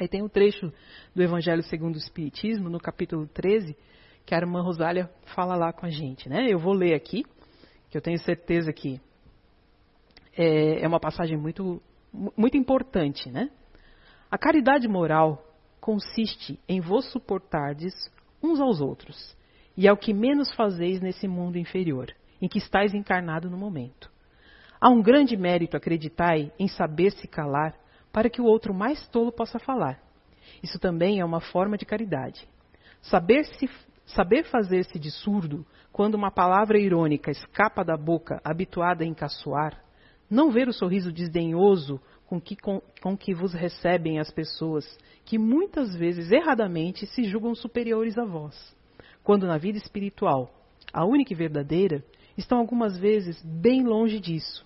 [0.00, 0.72] Aí tem um trecho
[1.14, 3.76] do Evangelho segundo o Espiritismo, no capítulo 13,
[4.26, 6.28] que a irmã Rosália fala lá com a gente.
[6.28, 6.48] Né?
[6.48, 7.24] Eu vou ler aqui,
[7.88, 9.00] que eu tenho certeza que
[10.36, 11.80] é, é uma passagem muito,
[12.36, 13.30] muito importante.
[13.30, 13.48] Né?
[14.30, 15.42] A caridade moral
[15.80, 17.94] consiste em vos suportardes
[18.42, 19.36] uns aos outros,
[19.76, 24.10] e é o que menos fazeis nesse mundo inferior em que estáis encarnado no momento.
[24.80, 27.74] Há um grande mérito, acreditai, em saber se calar,
[28.12, 30.00] para que o outro mais tolo possa falar.
[30.62, 32.48] Isso também é uma forma de caridade.
[33.02, 33.68] Saber, se,
[34.06, 39.82] saber fazer-se de surdo quando uma palavra irônica escapa da boca habituada a encaçoar,
[40.30, 44.86] não ver o sorriso desdenhoso com que, com, com que vos recebem as pessoas
[45.24, 48.54] que muitas vezes erradamente se julgam superiores a vós,
[49.24, 50.50] quando na vida espiritual,
[50.92, 52.04] a única e verdadeira,
[52.36, 54.64] estão algumas vezes bem longe disso.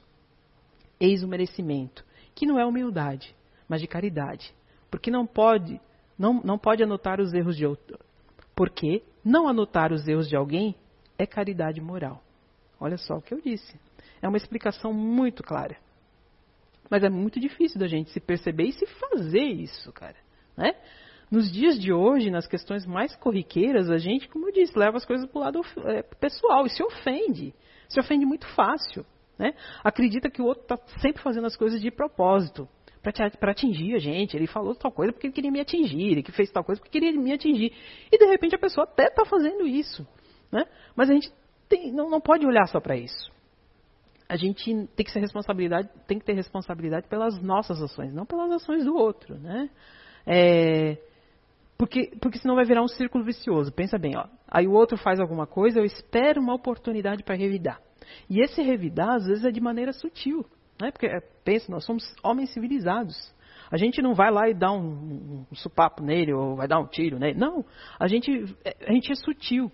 [1.01, 3.35] Eis o merecimento, que não é humildade,
[3.68, 4.53] mas de caridade,
[4.90, 5.81] porque não pode,
[6.18, 7.98] não, não pode anotar os erros de outro.
[8.57, 10.75] Porque não anotar os erros de alguém
[11.16, 12.22] é caridade moral.
[12.79, 13.79] Olha só o que eu disse.
[14.20, 15.77] É uma explicação muito clara.
[16.92, 20.16] Mas é muito difícil da gente se perceber e se fazer isso, cara.
[20.55, 20.74] Né?
[21.31, 25.07] Nos dias de hoje, nas questões mais corriqueiras, a gente, como eu disse, leva as
[25.07, 27.55] coisas para o lado é, pessoal e se ofende.
[27.88, 29.07] Se ofende muito fácil.
[29.38, 29.55] Né?
[29.83, 32.68] Acredita que o outro está sempre fazendo as coisas de propósito
[33.40, 34.37] para atingir a gente.
[34.37, 37.18] Ele falou tal coisa porque ele queria me atingir, ele fez tal coisa porque queria
[37.18, 37.72] me atingir.
[38.12, 40.07] E de repente a pessoa até está fazendo isso.
[40.52, 40.66] Né?
[40.94, 41.33] Mas a gente
[41.70, 43.33] tem, não, não pode olhar só para isso.
[44.33, 44.64] A gente
[44.97, 48.97] tem que, ser responsabilidade, tem que ter responsabilidade pelas nossas ações, não pelas ações do
[48.97, 49.38] outro.
[49.38, 49.68] Né?
[50.27, 50.97] É,
[51.77, 53.71] porque, porque senão vai virar um círculo vicioso.
[53.71, 54.25] Pensa bem, ó.
[54.49, 57.79] Aí o outro faz alguma coisa, eu espero uma oportunidade para revidar.
[58.31, 60.47] E esse revidar, às vezes, é de maneira sutil.
[60.81, 60.90] Né?
[60.90, 63.14] Porque, é, pensa, nós somos homens civilizados.
[63.71, 66.79] A gente não vai lá e dá um, um, um supapo nele ou vai dar
[66.79, 67.38] um tiro nele.
[67.38, 67.66] Não.
[68.01, 69.71] A gente, é, a gente é sutil.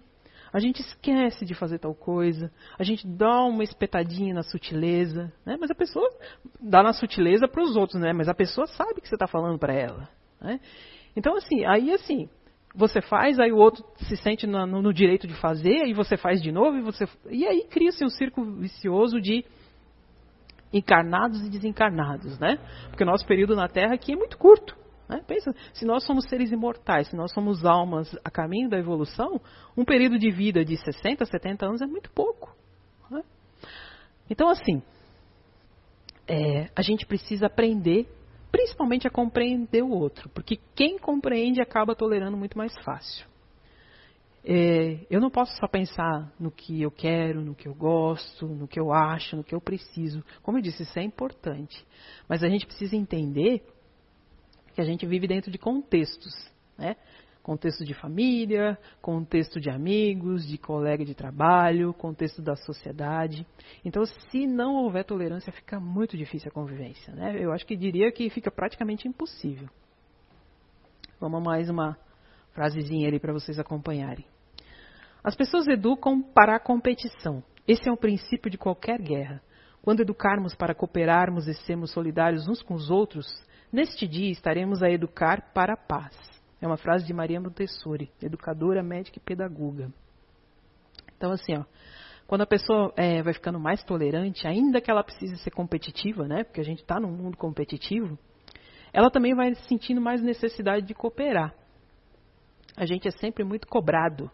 [0.53, 5.57] A gente esquece de fazer tal coisa, a gente dá uma espetadinha na sutileza, né?
[5.61, 6.09] mas a pessoa
[6.61, 8.13] dá na sutileza para os outros, né?
[8.13, 10.09] mas a pessoa sabe que você está falando para ela.
[10.41, 10.61] Né?
[11.15, 12.29] Então, assim, aí assim,
[12.75, 16.41] você faz, aí o outro se sente no, no, direito de fazer, aí você faz
[16.41, 19.45] de novo, e, você, e aí cria-se um círculo vicioso de
[20.73, 22.59] encarnados e desencarnados, né?
[22.89, 24.77] Porque o nosso período na Terra aqui é muito curto.
[25.09, 25.23] Né?
[25.27, 29.40] Pensa, se nós somos seres imortais, se nós somos almas a caminho da evolução,
[29.77, 32.55] um período de vida de 60, 70 anos é muito pouco.
[33.11, 33.23] Né?
[34.29, 34.83] Então, assim,
[36.27, 38.07] é, a gente precisa aprender
[38.51, 43.27] principalmente a compreender o outro, porque quem compreende acaba tolerando muito mais fácil.
[44.44, 48.66] É, eu não posso só pensar no que eu quero, no que eu gosto, no
[48.66, 50.25] que eu acho, no que eu preciso.
[50.42, 51.85] Como eu disse, isso é importante.
[52.27, 53.62] Mas a gente precisa entender
[54.79, 56.33] que a gente vive dentro de contextos.
[56.79, 56.95] Né?
[57.43, 63.47] contexto de família, contexto de amigos, de colega de trabalho, contexto da sociedade.
[63.83, 67.14] Então, se não houver tolerância, fica muito difícil a convivência.
[67.14, 67.43] Né?
[67.43, 69.67] Eu acho que diria que fica praticamente impossível.
[71.19, 71.97] Vamos mais uma
[72.53, 74.27] frasezinha ali para vocês acompanharem.
[75.25, 77.43] As pessoas educam para a competição.
[77.67, 79.41] Esse é o princípio de qualquer guerra.
[79.81, 83.27] Quando educarmos para cooperarmos e sermos solidários uns com os outros,
[83.72, 86.16] neste dia estaremos a educar para a paz.
[86.61, 89.92] É uma frase de Maria Montessori, educadora, médica e pedagoga.
[91.16, 91.64] Então, assim, ó,
[92.26, 96.44] quando a pessoa é, vai ficando mais tolerante, ainda que ela precise ser competitiva, né,
[96.44, 98.18] porque a gente está num mundo competitivo,
[98.92, 101.54] ela também vai sentindo mais necessidade de cooperar.
[102.76, 104.31] A gente é sempre muito cobrado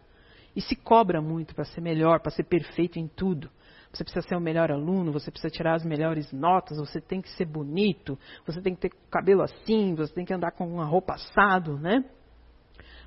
[0.55, 3.49] e se cobra muito para ser melhor, para ser perfeito em tudo.
[3.95, 7.29] Você precisa ser o melhor aluno, você precisa tirar as melhores notas, você tem que
[7.29, 11.13] ser bonito, você tem que ter cabelo assim, você tem que andar com uma roupa
[11.13, 12.03] assado, né?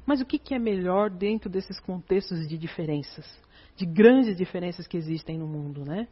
[0.07, 3.27] Mas o que, que é melhor dentro desses contextos de diferenças,
[3.77, 6.09] de grandes diferenças que existem no mundo, né?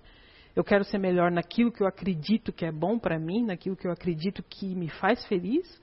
[0.55, 3.87] Eu quero ser melhor naquilo que eu acredito que é bom para mim, naquilo que
[3.87, 5.81] eu acredito que me faz feliz,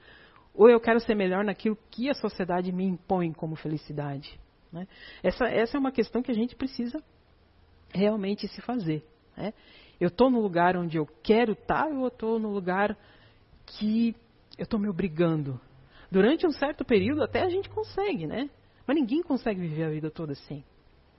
[0.53, 4.39] ou eu quero ser melhor naquilo que a sociedade me impõe como felicidade?
[4.71, 4.87] Né?
[5.23, 7.03] Essa, essa é uma questão que a gente precisa
[7.93, 9.03] realmente se fazer.
[9.37, 9.53] Né?
[9.99, 12.97] Eu estou no lugar onde eu quero estar ou eu estou no lugar
[13.65, 14.15] que
[14.57, 15.59] eu estou me obrigando?
[16.11, 18.49] Durante um certo período até a gente consegue, né?
[18.85, 20.63] Mas ninguém consegue viver a vida toda assim.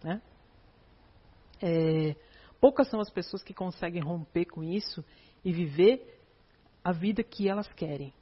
[0.02, 0.20] Né?
[1.62, 2.14] É,
[2.60, 5.04] poucas são as pessoas que conseguem romper com isso
[5.44, 6.20] e viver
[6.82, 8.12] a vida que elas querem.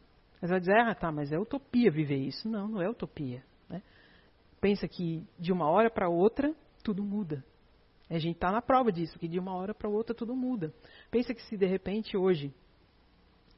[0.41, 2.49] Mas vai dizer, ah, tá, mas é utopia viver isso.
[2.49, 3.45] Não, não é utopia.
[3.69, 3.83] Né?
[4.61, 7.45] Pensa que de uma hora para outra tudo muda.
[8.15, 10.73] A gente está na prova disso, que de uma hora para outra tudo muda.
[11.11, 12.53] Pensa que se de repente hoje,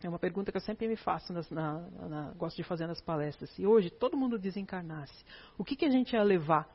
[0.00, 3.00] é uma pergunta que eu sempre me faço, nas, na, na, gosto de fazer nas
[3.00, 5.24] palestras, se hoje todo mundo desencarnasse,
[5.58, 6.68] o que, que a gente ia levar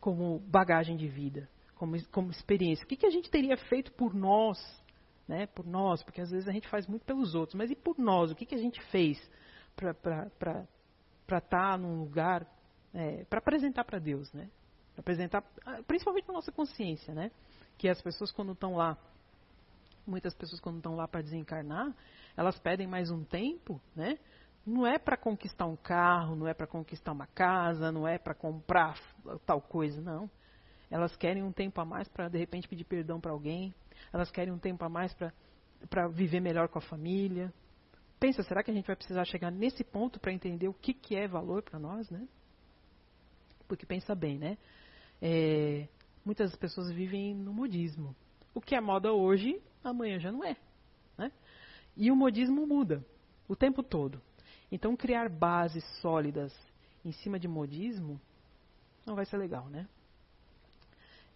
[0.00, 2.84] como bagagem de vida, como, como experiência?
[2.84, 4.58] O que, que a gente teria feito por nós,
[5.26, 7.98] né, por nós, porque às vezes a gente faz muito pelos outros, mas e por
[7.98, 8.30] nós?
[8.30, 9.18] O que, que a gente fez
[9.76, 9.90] para
[11.26, 12.46] estar tá num lugar,
[12.94, 14.48] é, para apresentar para Deus, né?
[14.98, 17.30] Apresentar, ah, principalmente para nossa consciência, né?
[17.78, 18.98] Que as pessoas quando estão lá,
[20.06, 21.94] muitas pessoas quando estão lá para desencarnar,
[22.36, 24.18] elas pedem mais um tempo, né?
[24.66, 28.34] Não é para conquistar um carro, não é para conquistar uma casa, não é para
[28.34, 28.98] comprar
[29.46, 30.28] tal coisa, não.
[30.90, 33.74] Elas querem um tempo a mais para de repente pedir perdão para alguém.
[34.12, 35.14] Elas querem um tempo a mais
[35.88, 37.52] para viver melhor com a família,
[38.18, 41.14] Pensa, será que a gente vai precisar chegar nesse ponto para entender o que, que
[41.14, 42.26] é valor para nós, né?
[43.68, 44.58] Porque pensa bem, né?
[45.20, 45.88] É,
[46.24, 48.14] muitas pessoas vivem no modismo.
[48.54, 50.56] O que é moda hoje, amanhã já não é.
[51.16, 51.32] Né?
[51.96, 53.04] E o modismo muda
[53.48, 54.20] o tempo todo.
[54.70, 56.54] Então, criar bases sólidas
[57.04, 58.20] em cima de modismo
[59.06, 59.88] não vai ser legal, né?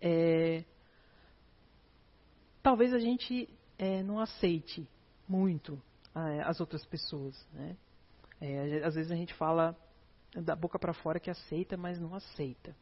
[0.01, 0.65] É,
[2.63, 4.87] talvez a gente é, não aceite
[5.27, 5.81] muito
[6.45, 7.35] as outras pessoas.
[7.53, 7.77] Né?
[8.41, 9.77] É, às vezes a gente fala
[10.35, 12.77] da boca para fora que aceita, mas não aceita.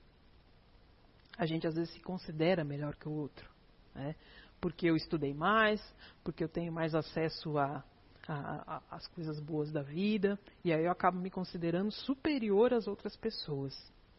[1.40, 3.48] A gente às vezes se considera melhor que o outro.
[3.94, 4.14] Né?
[4.61, 5.81] Porque eu estudei mais,
[6.22, 7.83] porque eu tenho mais acesso a,
[8.29, 12.87] a, a, as coisas boas da vida, e aí eu acabo me considerando superior às
[12.87, 13.74] outras pessoas.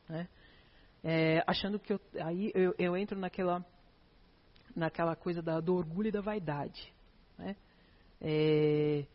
[0.10, 0.28] Né?
[1.04, 3.64] É, achando que eu, aí eu, eu, entro naquela,
[4.76, 6.92] naquela coisa da, do orgulho e da vaidade.
[7.38, 7.56] Né?
[8.20, 9.06] É,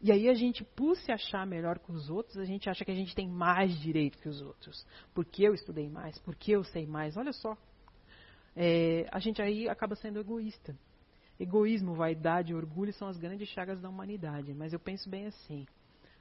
[0.00, 2.90] e aí a gente, por se achar melhor que os outros, a gente acha que
[2.90, 4.86] a gente tem mais direito que os outros.
[5.14, 7.16] Porque eu estudei mais, porque eu sei mais.
[7.16, 7.56] Olha só.
[8.54, 10.78] É, a gente aí acaba sendo egoísta.
[11.40, 14.52] Egoísmo, vaidade orgulho são as grandes chagas da humanidade.
[14.54, 15.66] Mas eu penso bem assim: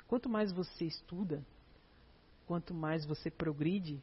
[0.08, 1.46] quanto mais você estuda,
[2.46, 4.02] quanto mais você progride,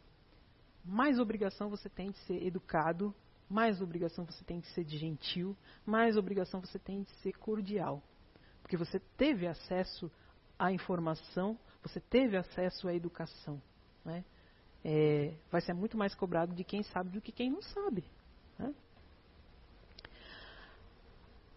[0.84, 3.14] mais obrigação você tem de ser educado,
[3.48, 8.02] mais obrigação você tem de ser gentil, mais obrigação você tem de ser cordial
[8.72, 10.10] porque você teve acesso
[10.58, 13.60] à informação, você teve acesso à educação.
[14.02, 14.24] Né?
[14.82, 18.02] É, vai ser muito mais cobrado de quem sabe do que quem não sabe.
[18.58, 18.72] Né?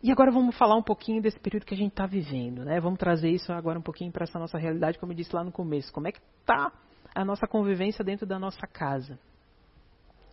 [0.04, 2.66] E agora vamos falar um pouquinho desse período que a gente está vivendo.
[2.66, 2.82] Né?
[2.82, 5.54] Vamos trazer isso agora um pouquinho para essa nossa realidade, como eu disse lá no
[5.54, 5.94] começo.
[5.94, 6.70] Como é que está
[7.14, 9.18] a nossa convivência dentro da nossa casa?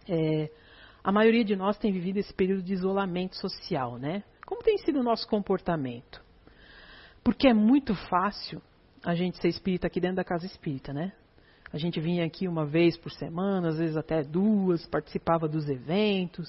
[0.08, 0.50] É,
[1.04, 4.24] a maioria de nós tem vivido esse período de isolamento social, né?
[4.44, 6.31] Como tem sido o nosso comportamento?
[7.22, 8.60] Porque é muito fácil
[9.04, 11.12] a gente ser espírita aqui dentro da casa espírita, né?
[11.72, 16.48] A gente vinha aqui uma vez por semana, às vezes até duas, participava dos eventos.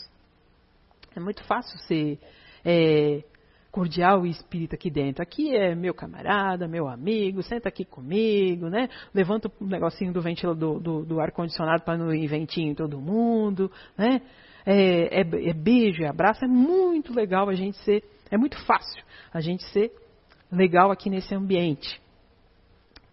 [1.16, 2.20] É muito fácil ser
[2.66, 3.24] é,
[3.72, 5.24] cordial e espírita aqui dentro.
[5.24, 8.90] Aqui é meu camarada, meu amigo, senta aqui comigo, né?
[9.14, 13.00] Levanta o um negocinho do ventilador, do, do ar-condicionado para não ir ventinho em todo
[13.00, 14.22] mundo, né?
[14.66, 19.04] É, é, é beijo, é abraço, é muito legal a gente ser, é muito fácil
[19.34, 19.92] a gente ser
[20.54, 22.02] legal aqui nesse ambiente.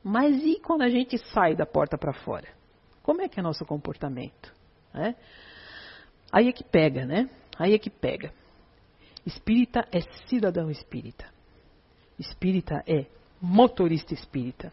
[0.02, 2.48] Mas e quando a gente sai da porta para fora?
[3.02, 4.54] Como é que é nosso comportamento?
[4.92, 5.14] Né?
[6.30, 7.28] Aí é que pega, né?
[7.58, 8.32] Aí é que pega.
[9.26, 11.26] Espírita é cidadão espírita.
[12.18, 13.06] Espírita é
[13.40, 14.72] motorista espírita.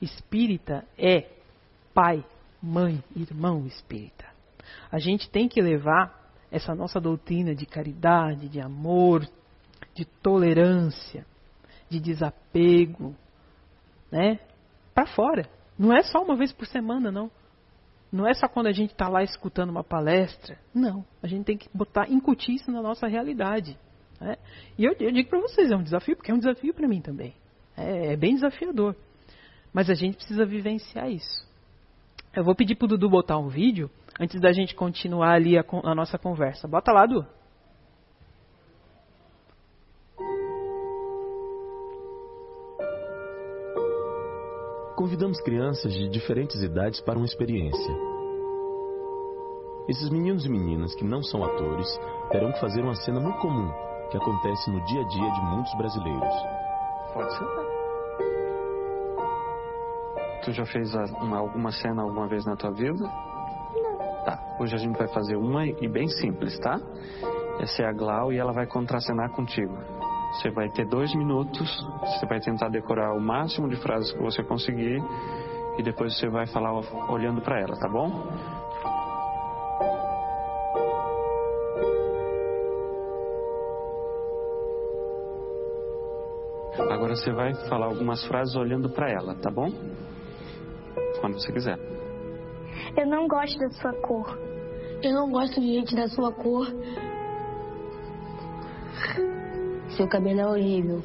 [0.00, 1.28] Espírita é
[1.94, 2.24] pai,
[2.62, 4.26] mãe, irmão espírita.
[4.90, 9.26] A gente tem que levar essa nossa doutrina de caridade, de amor,
[9.94, 11.26] de tolerância,
[11.88, 13.14] de desapego,
[14.10, 14.38] né?
[14.94, 15.48] Para fora.
[15.78, 17.30] Não é só uma vez por semana, não.
[18.10, 20.58] Não é só quando a gente está lá escutando uma palestra.
[20.74, 21.04] Não.
[21.22, 23.76] A gente tem que botar, incutir isso na nossa realidade.
[24.20, 24.36] Né?
[24.78, 27.00] E eu, eu digo para vocês, é um desafio, porque é um desafio para mim
[27.00, 27.34] também.
[27.76, 28.96] É, é, bem desafiador.
[29.72, 31.46] Mas a gente precisa vivenciar isso.
[32.34, 35.64] Eu vou pedir para o Dudu botar um vídeo antes da gente continuar ali a,
[35.84, 36.66] a nossa conversa.
[36.66, 37.26] Bota lá, Dudu.
[45.06, 47.94] Convidamos crianças de diferentes idades para uma experiência.
[49.88, 51.86] Esses meninos e meninas que não são atores
[52.32, 53.70] terão que fazer uma cena muito comum
[54.10, 56.34] que acontece no dia a dia de muitos brasileiros.
[57.14, 57.64] Pode sentar.
[60.44, 60.92] Tu já fez
[61.22, 63.04] uma, alguma cena alguma vez na tua vida?
[63.04, 64.24] Não.
[64.24, 66.80] Tá, hoje a gente vai fazer uma e bem simples, tá?
[67.60, 69.72] Essa é a Glau e ela vai contracenar contigo.
[70.36, 71.68] Você vai ter dois minutos,
[72.00, 75.02] você vai tentar decorar o máximo de frases que você conseguir
[75.78, 76.72] e depois você vai falar
[77.10, 78.10] olhando para ela, tá bom?
[86.78, 89.70] Agora você vai falar algumas frases olhando para ela, tá bom?
[91.20, 91.78] Quando você quiser.
[92.96, 94.38] Eu não gosto da sua cor.
[95.02, 96.66] Eu não gosto de gente da sua cor.
[99.96, 101.02] Seu cabelo é horrível.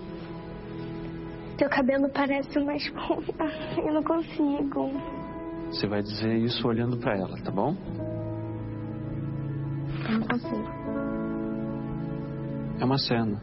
[1.58, 3.32] Teu cabelo parece uma esponja.
[3.86, 4.92] Eu não consigo.
[5.68, 7.74] Você vai dizer isso olhando para ela, tá bom?
[10.10, 10.82] Eu não consigo.
[12.82, 13.42] É uma cena.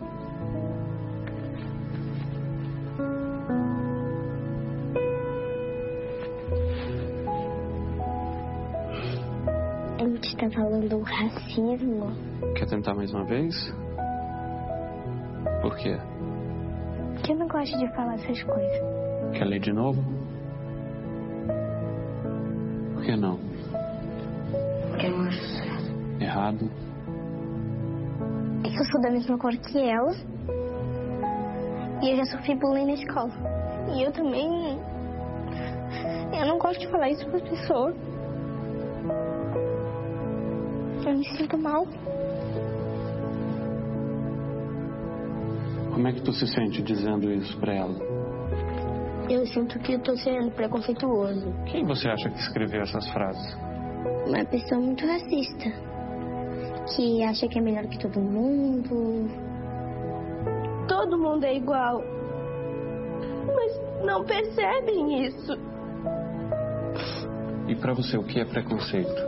[9.99, 12.13] A gente está falando racismo.
[12.55, 13.88] Quer tentar mais uma vez?
[15.61, 15.99] Por quê?
[17.15, 18.81] Porque eu não gosto de falar essas coisas.
[19.33, 20.03] Quer ler de novo?
[22.95, 23.39] Por que não?
[24.91, 25.69] Porque eu acho.
[26.21, 26.71] Errado?
[28.65, 30.13] É que eu sou da mesma cor que ela.
[32.03, 33.31] E eu já sofri bullying na escola.
[33.95, 34.79] E eu também.
[36.39, 37.97] Eu não gosto de falar isso para as pessoas.
[41.07, 41.87] Eu me sinto mal.
[45.99, 47.99] Como é que tu se sente dizendo isso pra ela?
[49.29, 51.53] Eu sinto que eu tô sendo preconceituoso.
[51.67, 53.59] Quem você acha que escreveu essas frases?
[54.25, 55.65] Uma pessoa muito racista.
[56.95, 59.29] Que acha que é melhor que todo mundo.
[60.87, 62.01] Todo mundo é igual.
[63.57, 65.53] Mas não percebem isso.
[67.67, 69.21] E pra você, o que é preconceito?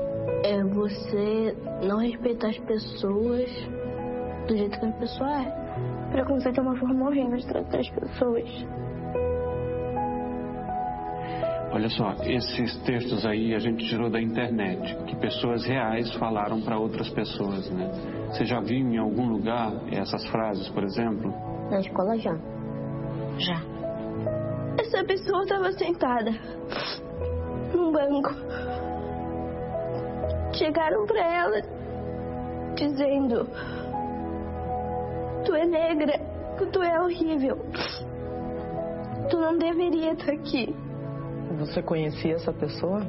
[0.44, 1.52] É você
[1.82, 3.50] não respeitar as pessoas
[4.50, 6.10] do jeito que a pessoa é.
[6.10, 8.66] Preconceito é uma forma horrível de tratar as pessoas.
[11.72, 16.76] Olha só, esses textos aí a gente tirou da internet, que pessoas reais falaram para
[16.76, 17.88] outras pessoas, né?
[18.26, 21.32] Você já viu em algum lugar essas frases, por exemplo?
[21.70, 22.36] Na escola já.
[23.38, 23.62] Já.
[24.80, 26.32] Essa pessoa estava sentada
[27.72, 28.30] num banco.
[30.54, 31.62] Chegaram para ela
[32.74, 33.46] dizendo:
[35.60, 36.18] é negra,
[36.72, 37.58] tu é horrível.
[39.30, 40.74] Tu não deveria estar aqui.
[41.58, 43.00] Você conhecia essa pessoa?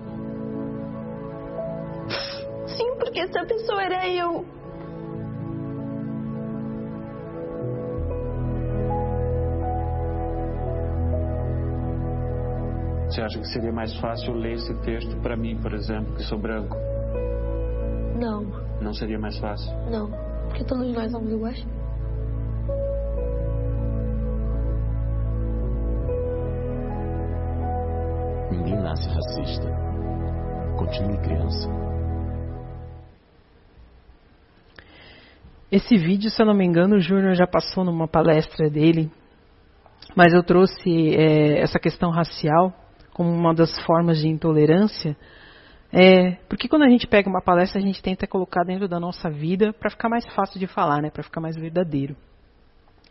[2.68, 4.46] Sim, porque essa pessoa era eu.
[13.10, 16.38] Você acha que seria mais fácil ler esse texto para mim, por exemplo, que sou
[16.38, 16.78] branco?
[18.18, 18.44] Não,
[18.82, 19.72] Não seria mais fácil?
[19.90, 20.10] não.
[20.48, 21.66] Porque todos nós somos iguais.
[28.52, 29.66] Ninguém nasce racista.
[30.78, 31.70] Continue criança.
[35.72, 39.10] Esse vídeo, se eu não me engano, o Júnior já passou numa palestra dele,
[40.18, 42.74] mas eu trouxe é, essa questão racial
[43.14, 45.16] como uma das formas de intolerância,
[45.94, 49.30] é, porque quando a gente pega uma palestra, a gente tenta colocar dentro da nossa
[49.30, 52.18] vida para ficar mais fácil de falar, né, para ficar mais verdadeiro.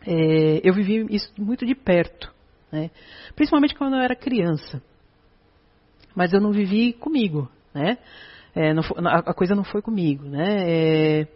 [0.05, 2.31] É, eu vivi isso muito de perto,
[2.71, 2.91] né,
[3.35, 4.81] principalmente quando eu era criança,
[6.15, 7.97] mas eu não vivi comigo, né,
[8.53, 10.57] é, não, a, a coisa não foi comigo, né.
[10.61, 11.27] É,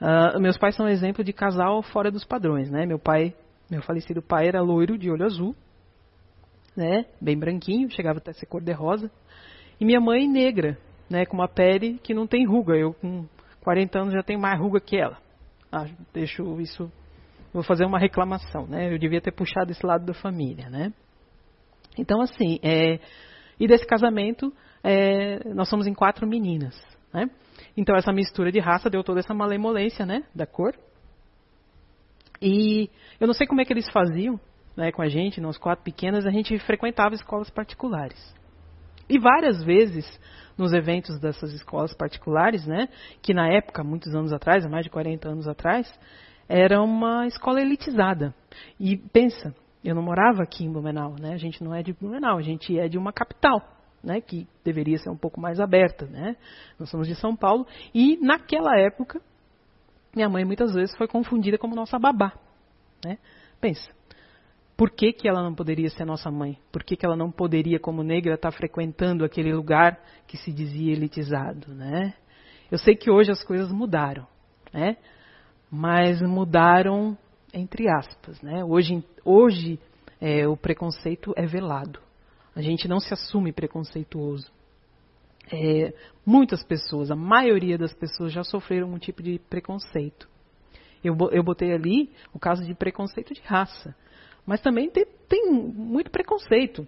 [0.00, 2.86] Uh, meus pais são um exemplo de casal fora dos padrões, né?
[2.86, 3.34] Meu pai,
[3.68, 5.56] meu falecido pai era loiro de olho azul,
[6.76, 7.04] né?
[7.20, 9.10] Bem branquinho, chegava até ser cor de rosa.
[9.80, 10.78] E minha mãe negra,
[11.10, 11.26] né?
[11.26, 12.76] Com uma pele que não tem ruga.
[12.76, 13.26] Eu com
[13.62, 15.18] 40 anos já tenho mais ruga que ela.
[15.70, 16.90] Ah, deixo isso,
[17.52, 18.92] vou fazer uma reclamação, né?
[18.92, 20.92] Eu devia ter puxado esse lado da família, né?
[21.98, 23.00] Então assim, é,
[23.58, 24.52] e desse casamento
[24.82, 26.74] é, nós somos em quatro meninas,
[27.12, 27.28] né?
[27.76, 30.74] Então essa mistura de raça deu toda essa malemolência, né, da cor.
[32.40, 32.88] E
[33.20, 34.38] eu não sei como é que eles faziam,
[34.76, 38.34] né, com a gente, nós quatro pequenas, a gente frequentava escolas particulares.
[39.08, 40.06] E várias vezes
[40.56, 42.88] nos eventos dessas escolas particulares, né,
[43.22, 45.88] que na época, muitos anos atrás, mais de 40 anos atrás,
[46.48, 48.34] era uma escola elitizada.
[48.78, 49.54] E pensa,
[49.84, 51.34] eu não morava aqui em Blumenau, né?
[51.34, 53.62] A gente não é de Blumenau, a gente é de uma capital
[54.02, 56.06] né, que deveria ser um pouco mais aberta.
[56.06, 56.36] Né?
[56.78, 59.20] Nós somos de São Paulo e naquela época
[60.14, 62.32] minha mãe muitas vezes foi confundida como nossa babá.
[63.04, 63.18] Né?
[63.60, 63.88] Pensa,
[64.76, 66.58] por que, que ela não poderia ser nossa mãe?
[66.72, 70.92] Por que, que ela não poderia, como negra, estar frequentando aquele lugar que se dizia
[70.92, 71.74] elitizado?
[71.74, 72.14] Né?
[72.70, 74.26] Eu sei que hoje as coisas mudaram,
[74.72, 74.96] né?
[75.70, 77.16] mas mudaram
[77.52, 78.40] entre aspas.
[78.42, 78.64] Né?
[78.64, 79.78] Hoje, hoje
[80.20, 82.00] é, o preconceito é velado.
[82.54, 84.50] A gente não se assume preconceituoso.
[85.50, 85.94] É,
[86.26, 90.28] muitas pessoas, a maioria das pessoas já sofreram um tipo de preconceito.
[91.02, 93.94] Eu, eu botei ali o caso de preconceito de raça.
[94.44, 96.86] Mas também tem, tem muito preconceito.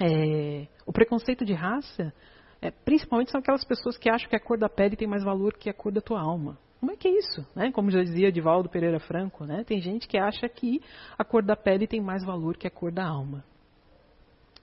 [0.00, 2.12] É, o preconceito de raça,
[2.60, 5.54] é, principalmente são aquelas pessoas que acham que a cor da pele tem mais valor
[5.54, 6.58] que a cor da tua alma.
[6.78, 7.46] Como é que é isso?
[7.54, 7.72] Né?
[7.72, 9.64] Como já dizia Divaldo Pereira Franco, né?
[9.64, 10.80] tem gente que acha que
[11.18, 13.44] a cor da pele tem mais valor que a cor da alma.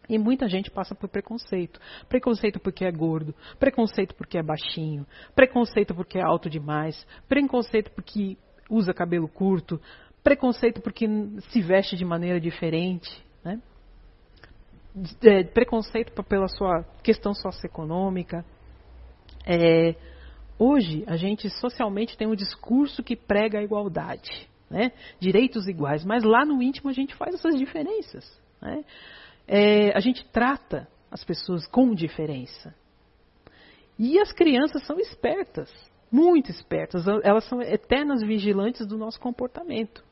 [0.07, 1.79] E muita gente passa por preconceito.
[2.09, 8.37] Preconceito porque é gordo, preconceito porque é baixinho, preconceito porque é alto demais, preconceito porque
[8.69, 9.79] usa cabelo curto,
[10.21, 11.07] preconceito porque
[11.49, 13.61] se veste de maneira diferente, né?
[15.23, 18.45] É, preconceito pela sua questão socioeconômica.
[19.45, 19.95] É,
[20.57, 24.91] hoje a gente socialmente tem um discurso que prega a igualdade, né?
[25.19, 28.41] direitos iguais, mas lá no íntimo a gente faz essas diferenças.
[28.61, 28.83] Né?
[29.47, 32.73] é, a gente trata as pessoas com diferença.
[33.97, 35.71] E as crianças são espertas,
[36.11, 37.05] muito espertas.
[37.23, 40.03] Elas são eternas vigilantes do nosso comportamento.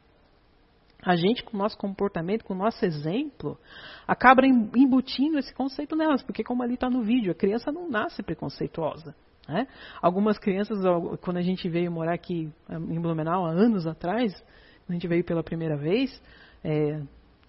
[1.03, 3.57] A gente, com o nosso comportamento, com o nosso exemplo,
[4.07, 8.21] acaba embutindo esse conceito nelas, porque, como ali está no vídeo, a criança não nasce
[8.21, 9.15] preconceituosa.
[9.47, 9.67] Né?
[10.01, 10.77] Algumas crianças,
[11.21, 14.33] quando a gente veio morar aqui em Blumenau há anos atrás,
[14.85, 16.21] quando a gente veio pela primeira vez,
[16.63, 17.01] é,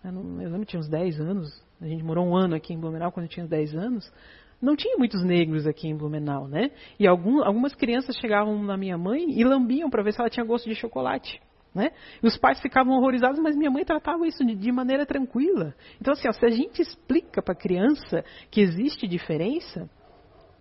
[0.04, 2.78] eu, não, eu lembro tinha uns 10 anos, a gente morou um ano aqui em
[2.78, 4.12] Blumenau quando eu tinha 10 anos,
[4.60, 6.70] não tinha muitos negros aqui em Blumenau, né?
[6.98, 10.46] E algum, algumas crianças chegavam na minha mãe e lambiam para ver se ela tinha
[10.46, 11.40] gosto de chocolate.
[11.74, 11.90] Né?
[12.22, 15.74] E os pais ficavam horrorizados, mas minha mãe tratava isso de, de maneira tranquila.
[16.00, 19.88] Então, assim, ó, se a gente explica para a criança que existe diferença,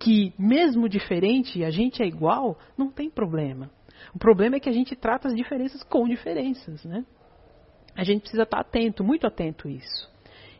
[0.02, 3.70] que mesmo diferente a gente é igual, não tem problema.
[4.12, 7.06] O problema é que a gente trata as diferenças com diferenças, né?
[7.94, 10.10] A gente precisa estar atento, muito atento a isso.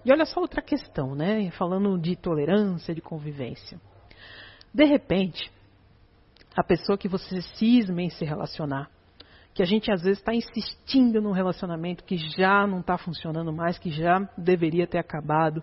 [0.05, 1.51] E olha só outra questão, né?
[1.53, 3.81] Falando de tolerância, de convivência.
[4.73, 5.51] De repente,
[6.57, 8.91] a pessoa que você cisma em se relacionar,
[9.55, 13.79] que a gente às vezes está insistindo num relacionamento que já não está funcionando mais,
[13.79, 15.63] que já deveria ter acabado,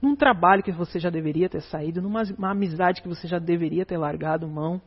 [0.00, 3.98] num trabalho que você já deveria ter saído, numa amizade que você já deveria ter
[3.98, 4.80] largado mão.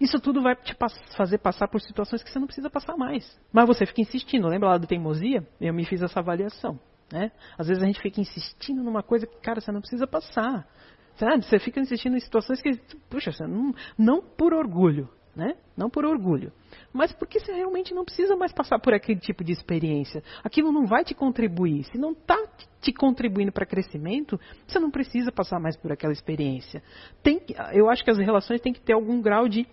[0.00, 0.76] Isso tudo vai te
[1.16, 3.38] fazer passar por situações que você não precisa passar mais.
[3.52, 4.46] Mas você fica insistindo.
[4.46, 5.44] Lembra lá do teimosia?
[5.60, 6.78] Eu me fiz essa avaliação.
[7.12, 7.32] Né?
[7.58, 10.68] Às vezes a gente fica insistindo numa coisa que, cara, você não precisa passar.
[11.16, 11.44] Sabe?
[11.44, 12.78] Você fica insistindo em situações que,
[13.10, 15.08] puxa, você não, não por orgulho,
[15.38, 15.54] né?
[15.76, 16.52] Não por orgulho,
[16.92, 20.20] mas porque você realmente não precisa mais passar por aquele tipo de experiência.
[20.42, 21.84] Aquilo não vai te contribuir.
[21.84, 22.36] Se não está
[22.80, 26.82] te contribuindo para crescimento, você não precisa passar mais por aquela experiência.
[27.22, 27.40] Tem,
[27.72, 29.64] eu acho que as relações têm que ter algum grau de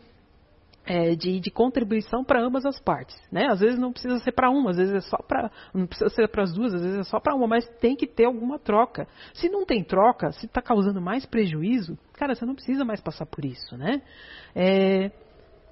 [0.86, 3.20] é, de, de, contribuição para ambas as partes.
[3.32, 3.48] Né?
[3.50, 5.50] Às vezes não precisa ser para uma, às vezes é só para.
[5.74, 8.06] Não precisa ser para as duas, às vezes é só para uma, mas tem que
[8.06, 9.08] ter alguma troca.
[9.34, 13.26] Se não tem troca, se está causando mais prejuízo, cara, você não precisa mais passar
[13.26, 13.76] por isso.
[13.76, 14.04] Né?
[14.56, 15.12] É,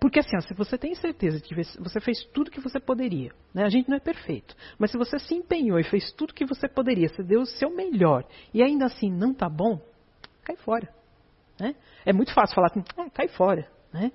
[0.03, 3.63] porque assim, ó, se você tem certeza que você fez tudo que você poderia, né?
[3.63, 6.67] a gente não é perfeito, mas se você se empenhou e fez tudo que você
[6.67, 9.79] poderia, você deu o seu melhor e ainda assim não está bom,
[10.43, 10.93] cai fora.
[11.57, 11.73] Né?
[12.05, 13.65] É muito fácil falar assim, ah, cai fora.
[13.93, 14.11] Né?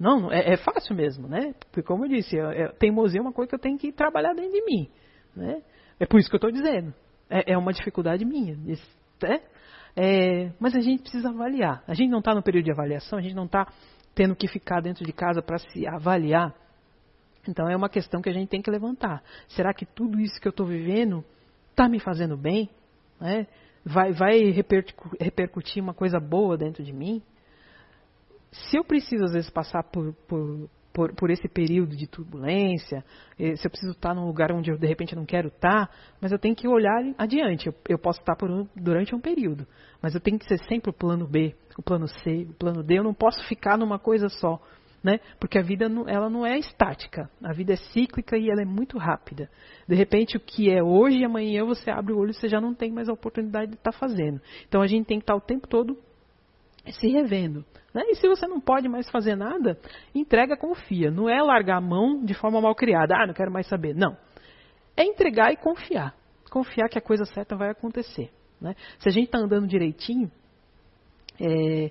[0.00, 1.54] Não, é, é, fácil mesmo, né?
[1.70, 4.32] Porque, como eu disse, é, é, teimosia é uma coisa que eu tenho que trabalhar
[4.32, 4.88] dentro de mim.
[5.36, 5.60] Né?
[6.00, 6.94] É por isso que eu estou dizendo.
[7.28, 8.56] É, é, uma dificuldade minha.
[8.56, 9.42] Né?
[9.94, 11.84] É, mas a gente precisa avaliar.
[11.86, 13.66] A gente não está no período de avaliação, a gente não está
[14.16, 16.52] tendo que ficar dentro de casa para se avaliar.
[17.48, 19.22] Então, é uma questão que a gente tem que levantar.
[19.46, 21.24] Será que tudo isso que eu estou vivendo
[21.70, 22.68] está me fazendo bem?
[23.20, 23.46] Né?
[23.84, 24.40] Vai, vai
[25.20, 27.22] repercutir uma coisa boa dentro de mim?
[28.70, 33.04] se eu preciso, às vezes, passar por, por, por, por, esse período de turbulência,
[33.36, 35.90] se eu preciso estar num lugar onde eu, de repente, não quero estar,
[36.20, 37.66] mas eu tenho que olhar adiante.
[37.66, 39.66] Eu, eu posso estar um, durante um período,
[40.00, 42.98] mas eu tenho que ser sempre o plano B, o plano C, o plano D.
[42.98, 44.60] Eu não posso ficar numa coisa só.
[45.04, 45.20] Né?
[45.38, 48.64] Porque a vida não, ela não é estática, a vida é cíclica e ela é
[48.64, 49.48] muito rápida.
[49.86, 52.60] De repente, o que é hoje e amanhã você abre o olho e você já
[52.60, 54.40] não tem mais a oportunidade de estar fazendo.
[54.66, 55.96] Então a gente tem que estar o tempo todo
[56.90, 57.64] se revendo.
[57.94, 58.02] Né?
[58.08, 59.78] E se você não pode mais fazer nada,
[60.14, 61.10] entrega, confia.
[61.10, 63.14] Não é largar a mão de forma mal criada.
[63.16, 63.94] Ah, não quero mais saber.
[63.94, 64.16] Não.
[64.96, 66.14] É entregar e confiar.
[66.50, 68.30] Confiar que a coisa certa vai acontecer.
[68.60, 68.74] Né?
[68.98, 70.30] Se a gente está andando direitinho,
[71.40, 71.90] é,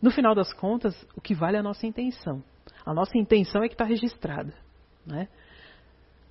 [0.00, 2.42] no final das contas, o que vale é a nossa intenção.
[2.84, 4.54] A nossa intenção é que está registrada.
[5.04, 5.28] Né?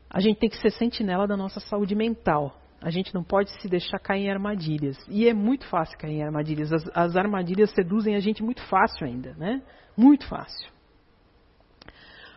[0.09, 2.55] A gente tem que ser sentinela da nossa saúde mental.
[2.81, 4.97] A gente não pode se deixar cair em armadilhas.
[5.09, 6.71] E é muito fácil cair em armadilhas.
[6.71, 9.61] As, as armadilhas seduzem a gente muito fácil ainda, né?
[9.97, 10.71] Muito fácil.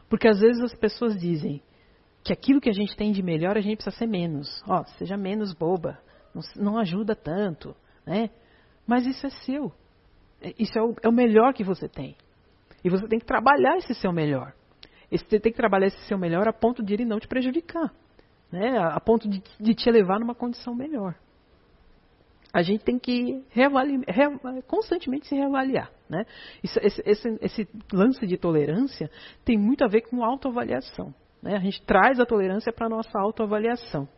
[0.08, 1.60] Porque às vezes as pessoas dizem:
[2.24, 4.62] que aquilo que a gente tem de melhor a gente precisa ser menos.
[4.66, 5.98] Ó, seja menos boba,
[6.34, 7.74] não, não ajuda tanto,
[8.06, 8.30] né?
[8.86, 9.72] Mas isso é seu.
[10.58, 12.16] Isso é o, é o melhor que você tem.
[12.84, 14.52] E você tem que trabalhar esse seu melhor.
[15.10, 17.92] Você tem que trabalhar esse seu melhor a ponto de ele não te prejudicar.
[18.52, 18.78] Né?
[18.78, 21.14] A ponto de, de te elevar numa condição melhor.
[22.52, 23.44] A gente tem que
[24.66, 25.90] constantemente se reavaliar.
[26.08, 26.24] Né?
[26.62, 29.10] Isso, esse, esse, esse, lance de tolerância
[29.44, 31.14] tem muito a ver com autoavaliação.
[31.42, 31.56] Né?
[31.56, 34.08] A gente traz a tolerância para a nossa autoavaliação.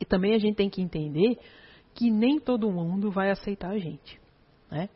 [0.00, 1.38] E também a gente tem que entender
[1.94, 4.20] que nem todo mundo vai aceitar a gente.
[4.70, 4.88] Né?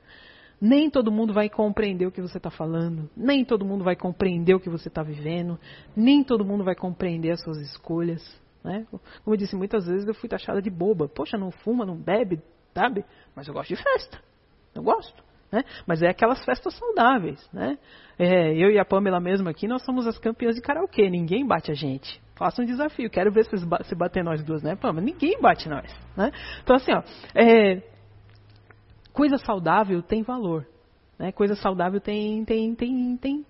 [0.61, 4.55] Nem todo mundo vai compreender o que você está falando, nem todo mundo vai compreender
[4.55, 5.59] o que você está vivendo,
[5.97, 8.23] nem todo mundo vai compreender as suas escolhas.
[8.63, 8.87] Né?
[8.91, 11.09] Como eu disse, muitas vezes eu fui taxada de boba.
[11.09, 12.41] Poxa, não fuma, não bebe,
[12.75, 13.05] sabe?
[13.35, 14.21] Mas eu gosto de festa.
[14.75, 15.23] Eu gosto.
[15.51, 15.65] Né?
[15.87, 17.47] Mas é aquelas festas saudáveis.
[17.53, 17.77] Né?
[18.19, 21.11] É, eu e a Pamela mesmo aqui, nós somos as campeãs de karaokê.
[21.11, 22.23] Ninguém bate a gente.
[22.37, 23.11] Faça um desafio.
[23.11, 25.05] Quero ver se, bater nós duas, né, Pamela?
[25.05, 25.93] Ninguém bate nós.
[26.17, 26.31] Né?
[26.63, 27.03] Então, assim, ó,
[27.35, 27.83] é,
[29.13, 30.67] coisa saudável tem valor.
[31.19, 31.33] Né?
[31.33, 33.47] Coisa saudável tem, tem, tem, tem.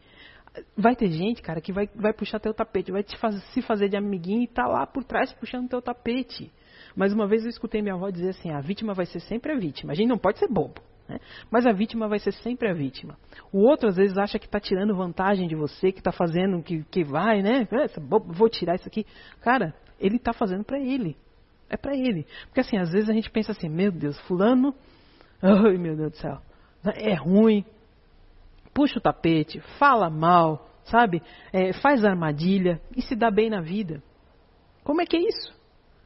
[0.77, 3.89] Vai ter gente, cara, que vai, vai puxar teu tapete, vai te faz, se fazer
[3.89, 6.53] de amiguinho e tá lá por trás puxando teu tapete.
[6.95, 9.57] Mas uma vez eu escutei minha avó dizer assim: a vítima vai ser sempre a
[9.57, 9.93] vítima.
[9.93, 10.83] A gente não pode ser bobo.
[11.09, 11.19] Né?
[11.51, 13.17] Mas a vítima vai ser sempre a vítima.
[13.51, 16.85] O outro às vezes acha que está tirando vantagem de você, que está fazendo que,
[16.85, 17.67] que vai, né?
[17.71, 19.07] É, vou tirar isso aqui.
[19.41, 21.17] Cara, ele está fazendo para ele.
[21.71, 22.27] É para ele.
[22.47, 24.75] Porque assim, às vezes a gente pensa assim: meu Deus, Fulano
[25.43, 26.39] Ai, meu Deus do céu.
[26.95, 27.65] É ruim.
[28.73, 31.23] Puxa o tapete, fala mal, sabe?
[31.53, 34.03] É, faz armadilha e se dá bem na vida.
[34.83, 35.55] Como é que é isso?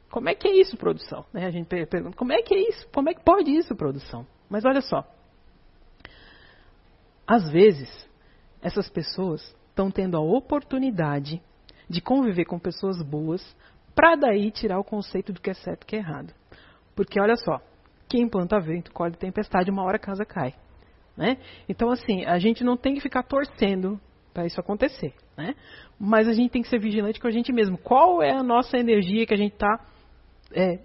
[0.09, 1.25] Como é que é isso, produção?
[1.33, 1.45] Né?
[1.45, 2.87] A gente pergunta, como é que é isso?
[2.93, 4.25] Como é que pode isso, produção?
[4.49, 5.05] Mas olha só.
[7.25, 7.89] Às vezes,
[8.61, 11.41] essas pessoas estão tendo a oportunidade
[11.89, 13.55] de conviver com pessoas boas
[13.93, 16.33] para daí tirar o conceito do que é certo e que é errado.
[16.95, 17.61] Porque olha só,
[18.07, 20.53] quem planta vento colhe tempestade, uma hora a casa cai.
[21.15, 21.37] Né?
[21.67, 23.99] Então, assim, a gente não tem que ficar torcendo
[24.33, 25.13] para isso acontecer.
[25.35, 25.55] Né?
[25.99, 27.77] Mas a gente tem que ser vigilante com a gente mesmo.
[27.77, 29.83] Qual é a nossa energia que a gente está
[30.53, 30.79] é,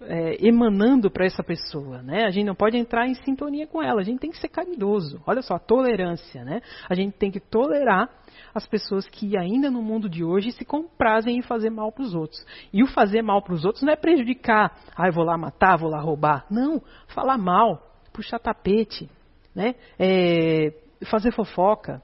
[0.00, 2.02] é, emanando para essa pessoa?
[2.02, 2.24] Né?
[2.24, 4.00] A gente não pode entrar em sintonia com ela.
[4.00, 5.22] A gente tem que ser caridoso.
[5.26, 6.44] Olha só, tolerância.
[6.44, 6.60] Né?
[6.88, 8.08] A gente tem que tolerar
[8.54, 12.14] as pessoas que ainda no mundo de hoje se comprazem em fazer mal para os
[12.14, 12.44] outros.
[12.72, 15.76] E o fazer mal para os outros não é prejudicar, ah, eu vou lá matar,
[15.76, 16.46] vou lá roubar.
[16.50, 17.82] Não, falar mal,
[18.12, 19.10] puxar tapete,
[19.54, 19.74] né?
[19.98, 20.72] É,
[21.10, 22.02] fazer fofoca.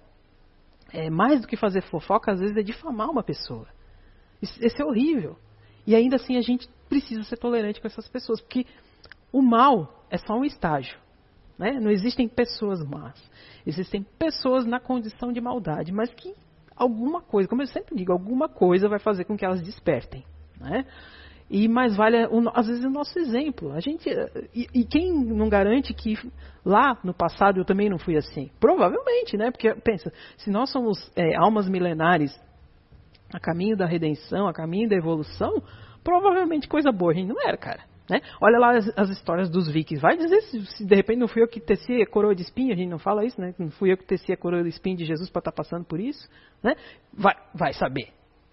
[0.92, 3.68] É, mais do que fazer fofoca, às vezes é difamar uma pessoa.
[4.42, 5.36] Isso, isso é horrível.
[5.86, 8.66] E ainda assim a gente precisa ser tolerante com essas pessoas, porque
[9.32, 10.98] o mal é só um estágio.
[11.56, 11.78] Né?
[11.80, 13.14] Não existem pessoas más.
[13.64, 16.34] Existem pessoas na condição de maldade, mas que
[16.74, 20.24] alguma coisa, como eu sempre digo, alguma coisa vai fazer com que elas despertem.
[20.58, 20.84] Né?
[21.48, 22.16] E mais vale,
[22.54, 23.72] às vezes, o nosso exemplo.
[23.72, 24.08] A gente,
[24.54, 26.16] e, e, quem não garante que
[26.64, 28.50] lá no passado eu também não fui assim?
[28.60, 29.50] Provavelmente, né?
[29.50, 32.38] Porque, pensa, se nós somos é, almas milenares
[33.32, 35.62] a caminho da redenção, a caminho da evolução,
[36.02, 37.84] provavelmente coisa boa a gente não era, cara.
[38.10, 38.20] Né?
[38.40, 40.02] Olha lá as, as, histórias dos vikings.
[40.02, 42.72] Vai dizer se, se, de repente não fui eu que teci a coroa de espinho,
[42.72, 43.54] a gente não fala isso, né?
[43.56, 45.84] Não fui eu que teci a coroa de espinho de Jesus para estar tá passando
[45.84, 46.28] por isso,
[46.60, 46.74] né?
[47.12, 48.08] Vai, vai saber,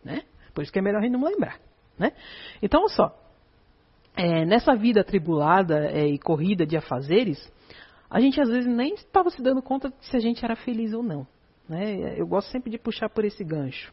[0.06, 0.22] né?
[0.54, 1.60] Por isso que é melhor a gente não lembrar,
[1.98, 2.12] né?
[2.62, 3.24] Então, olha só.
[4.16, 7.40] É, nessa vida atribulada é, e corrida de afazeres,
[8.10, 11.04] a gente às vezes nem estava se dando conta se a gente era feliz ou
[11.04, 11.26] não.
[11.68, 12.20] Né?
[12.20, 13.92] Eu gosto sempre de puxar por esse gancho.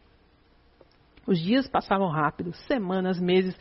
[1.27, 3.57] Os dias passavam rápido, semanas, meses.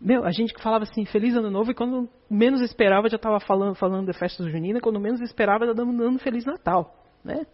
[0.00, 3.74] Meu, a gente falava assim, feliz ano novo, e quando menos esperava já estava falando,
[3.76, 6.92] falando da festa junina, quando menos esperava já dando, dando feliz Natal.
[7.24, 7.46] Né?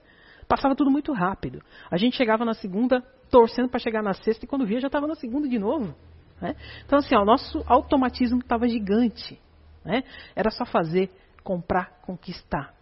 [0.48, 1.62] Passava tudo muito rápido.
[1.90, 5.06] A gente chegava na segunda, torcendo para chegar na sexta, e quando via já estava
[5.06, 5.94] na segunda de novo.
[6.40, 6.54] Né?
[6.86, 9.38] Então, assim, ó, o nosso automatismo estava gigante.
[9.84, 10.04] Né?
[10.34, 11.10] Era só fazer,
[11.44, 12.74] comprar, conquistar.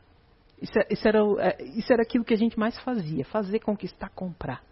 [0.61, 4.09] Isso, é, isso, era, é, isso era aquilo que a gente mais fazia: fazer, conquistar,
[4.11, 4.63] comprar.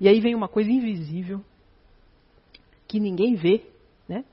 [0.00, 1.44] E aí vem uma coisa invisível
[2.88, 3.64] que ninguém vê,
[4.08, 4.24] né?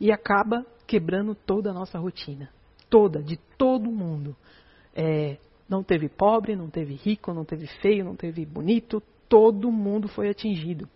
[0.00, 2.50] E acaba quebrando toda a nossa rotina.
[2.88, 4.36] Toda, de todo mundo.
[4.94, 10.08] É, não teve pobre, não teve rico, não teve feio, não teve bonito, todo mundo
[10.08, 10.88] foi atingido.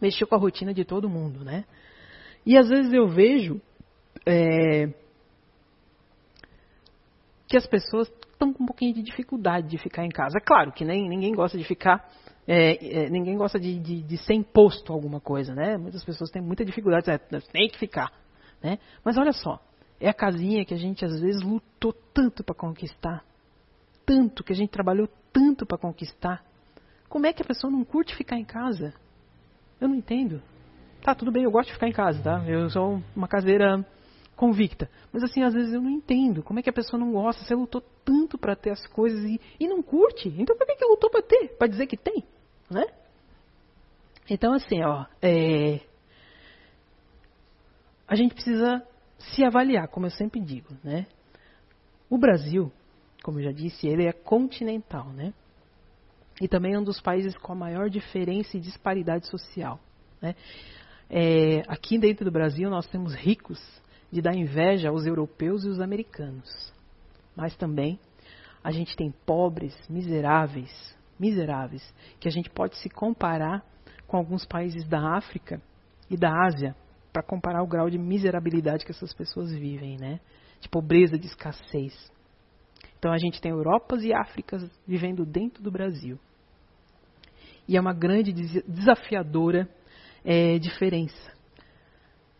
[0.00, 1.64] Mexeu com a rotina de todo mundo, né?
[2.46, 3.60] E às vezes eu vejo
[4.26, 4.88] é,
[7.48, 10.38] que as pessoas estão com um pouquinho de dificuldade de ficar em casa.
[10.38, 12.08] É claro que nem, ninguém gosta de ficar
[12.46, 15.78] é, é, ninguém gosta de, de, de, ser imposto alguma coisa, né?
[15.78, 17.18] Muitas pessoas têm muita dificuldade, né?
[17.52, 18.12] tem que ficar,
[18.62, 18.78] né?
[19.02, 19.60] Mas olha só,
[19.98, 23.24] é a casinha que a gente às vezes lutou tanto para conquistar,
[24.04, 26.44] tanto que a gente trabalhou tanto para conquistar.
[27.08, 28.92] Como é que a pessoa não curte ficar em casa?
[29.80, 30.42] Eu não entendo.
[31.00, 32.44] Tá, tudo bem, eu gosto de ficar em casa, tá?
[32.46, 33.86] Eu sou uma caseira
[34.36, 34.90] convicta.
[35.12, 36.42] Mas assim, às vezes eu não entendo.
[36.42, 37.44] Como é que a pessoa não gosta?
[37.44, 40.28] Você lutou tanto para ter as coisas e, e não curte.
[40.36, 41.56] Então por que, que lutou para ter?
[41.56, 42.24] Para dizer que tem,
[42.74, 42.84] né?
[44.28, 45.80] Então assim, ó, é,
[48.06, 48.86] a gente precisa
[49.18, 51.06] se avaliar, como eu sempre digo, né?
[52.10, 52.70] O Brasil,
[53.22, 55.32] como eu já disse, ele é continental, né?
[56.40, 59.78] E também é um dos países com a maior diferença e disparidade social.
[60.20, 60.34] Né?
[61.08, 63.60] É, aqui dentro do Brasil nós temos ricos
[64.10, 66.72] de dar inveja aos europeus e os americanos.
[67.36, 67.98] Mas também
[68.62, 71.82] a gente tem pobres, miseráveis, miseráveis,
[72.20, 73.64] que a gente pode se comparar
[74.06, 75.60] com alguns países da África
[76.10, 76.76] e da Ásia,
[77.12, 80.18] para comparar o grau de miserabilidade que essas pessoas vivem, né?
[80.60, 81.94] De pobreza, de escassez.
[82.98, 86.18] Então a gente tem Europas e Áfricas vivendo dentro do Brasil.
[87.68, 89.68] E é uma grande desafiadora
[90.24, 91.32] é, diferença.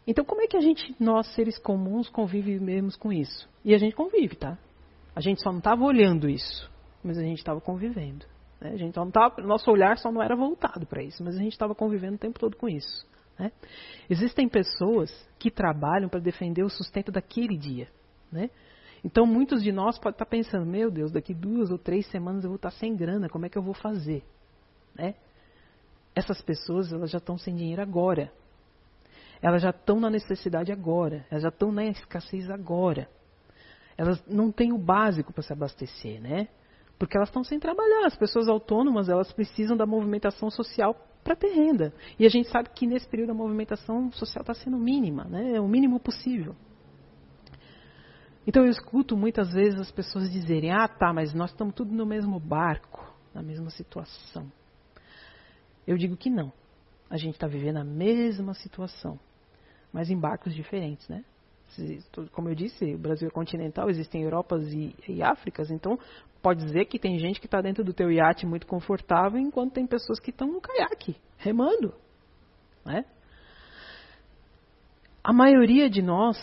[0.07, 3.49] Então como é que a gente, nós seres comuns, convivemos com isso?
[3.65, 4.59] E a gente convive, tá?
[5.15, 6.71] A gente só não estava olhando isso,
[7.03, 8.27] mas a gente estava convivendo.
[8.65, 8.71] Né?
[8.71, 11.53] A gente não tava, nosso olhar só não era voltado para isso, mas a gente
[11.53, 13.07] estava convivendo o tempo todo com isso.
[13.39, 13.53] Né?
[14.09, 17.89] Existem pessoas que trabalham para defender o sustento daquele dia.
[18.33, 18.49] Né?
[19.05, 22.49] Então, muitos de nós podem estar pensando: meu Deus, daqui duas ou três semanas eu
[22.49, 24.25] vou estar sem grana, como é que eu vou fazer?
[24.95, 25.15] Né?
[26.15, 28.33] Essas pessoas elas já estão sem dinheiro agora.
[29.43, 31.27] Elas já estão na necessidade agora.
[31.31, 33.11] Elas já estão na escassez agora.
[33.99, 36.49] Elas não têm o básico para se abastecer, né?
[36.99, 38.07] Porque elas estão sem trabalhar.
[38.07, 41.93] As pessoas autônomas elas precisam da movimentação social para ter renda.
[42.19, 45.57] E a gente sabe que nesse período a movimentação social está sendo mínima, né?
[45.57, 46.55] é o mínimo possível.
[48.47, 52.05] Então eu escuto muitas vezes as pessoas dizerem: ah, tá, mas nós estamos tudo no
[52.05, 54.53] mesmo barco, na mesma situação.
[55.87, 56.53] Eu digo que não.
[57.09, 59.19] A gente está vivendo a mesma situação,
[59.93, 61.25] mas em barcos diferentes, né?
[62.33, 65.99] Como eu disse, o Brasil é continental, existem Europas e, e Áfricas, então
[66.41, 69.87] pode dizer que tem gente que está dentro do teu iate muito confortável, enquanto tem
[69.87, 71.95] pessoas que estão no caiaque, remando.
[72.85, 73.05] Né?
[75.23, 76.37] A maioria de nós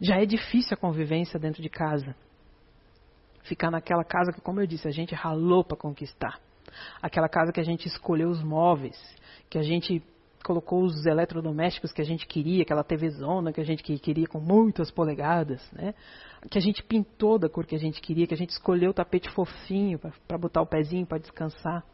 [0.00, 2.14] já é difícil a convivência dentro de casa.
[3.44, 6.40] Ficar naquela casa que, como eu disse, a gente ralou para conquistar.
[7.00, 8.98] Aquela casa que a gente escolheu os móveis,
[9.48, 10.02] que a gente
[10.46, 14.38] colocou os eletrodomésticos que a gente queria, aquela TV zona que a gente queria com
[14.38, 15.92] muitas polegadas, né?
[16.48, 18.94] Que a gente pintou da cor que a gente queria, que a gente escolheu o
[18.94, 21.84] tapete fofinho para botar o pezinho para descansar.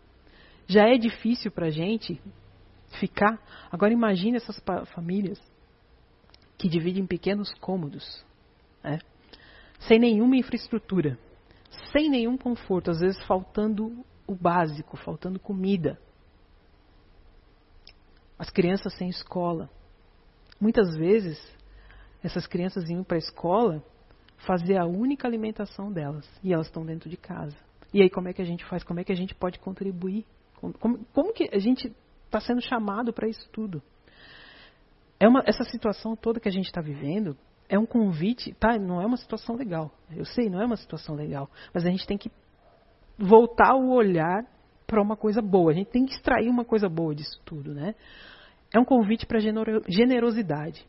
[0.67, 2.21] Já é difícil para a gente
[3.01, 3.43] ficar.
[3.71, 4.63] Agora imagine essas
[4.95, 5.41] famílias
[6.59, 8.23] que dividem pequenos cômodos,
[8.85, 8.99] né?
[9.89, 11.19] sem nenhuma infraestrutura,
[11.91, 15.99] sem nenhum conforto, às vezes faltando o básico, faltando comida
[18.43, 19.71] as crianças sem escola.
[20.61, 21.41] Muitas vezes,
[22.25, 23.81] essas crianças iam para a escola
[24.39, 27.57] fazer a única alimentação delas e elas estão dentro de casa.
[27.95, 28.83] E aí, como é que a gente faz?
[28.83, 30.27] Como é que a gente pode contribuir?
[30.81, 31.95] Como, como que a gente
[32.27, 33.81] está sendo chamado para isso tudo?
[35.21, 37.37] É uma, essa situação toda que a gente está vivendo
[37.69, 38.77] é um convite, tá?
[38.77, 39.93] Não é uma situação legal.
[40.11, 41.49] Eu sei, não é uma situação legal.
[41.73, 42.29] Mas a gente tem que
[43.17, 44.45] voltar o olhar
[44.93, 45.73] para uma coisa boa.
[45.73, 47.95] A gente tem que extrair uma coisa boa disso tudo, né?
[48.73, 50.85] é um convite para generosidade.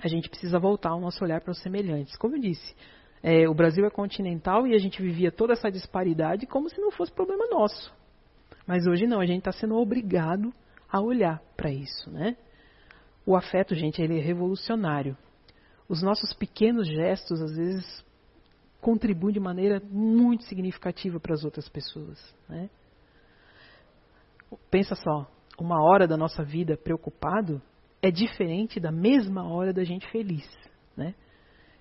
[0.00, 2.16] A gente precisa voltar o nosso olhar para os semelhantes.
[2.16, 2.74] Como eu disse,
[3.22, 6.90] é, o Brasil é continental e a gente vivia toda essa disparidade como se não
[6.92, 7.92] fosse problema nosso.
[8.66, 10.52] Mas hoje não, a gente está sendo obrigado
[10.88, 12.36] a olhar para isso, né?
[13.24, 15.16] O afeto, gente, ele é revolucionário.
[15.88, 18.04] Os nossos pequenos gestos, às vezes,
[18.80, 22.70] contribuem de maneira muito significativa para as outras pessoas, né?
[24.70, 25.26] Pensa só,
[25.58, 27.60] uma hora da nossa vida preocupado
[28.02, 30.48] é diferente da mesma hora da gente feliz,
[30.96, 31.14] né?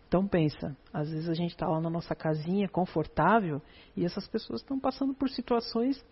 [0.08, 3.62] Então pensa, às vezes a gente está lá na nossa casinha confortável
[3.98, 6.04] e essas pessoas estão passando por situações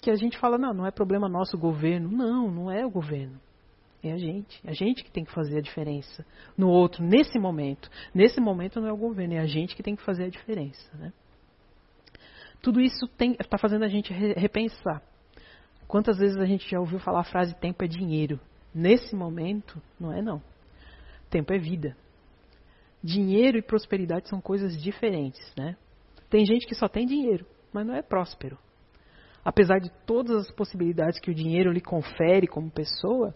[0.00, 2.10] que a gente fala, não, não é problema nosso o governo.
[2.10, 3.40] Não, não é o governo.
[4.02, 4.60] É a gente.
[4.64, 6.24] É a gente que tem que fazer a diferença
[6.56, 7.90] no outro, nesse momento.
[8.14, 10.96] Nesse momento não é o governo, é a gente que tem que fazer a diferença.
[10.96, 11.12] Né?
[12.62, 15.02] Tudo isso está fazendo a gente repensar.
[15.88, 18.40] Quantas vezes a gente já ouviu falar a frase tempo é dinheiro?
[18.74, 20.42] Nesse momento, não é não.
[21.30, 21.96] Tempo é vida.
[23.02, 25.76] Dinheiro e prosperidade são coisas diferentes, né?
[26.28, 28.58] Tem gente que só tem dinheiro, mas não é próspero.
[29.44, 33.32] Apesar de todas as possibilidades que o dinheiro lhe confere como pessoa,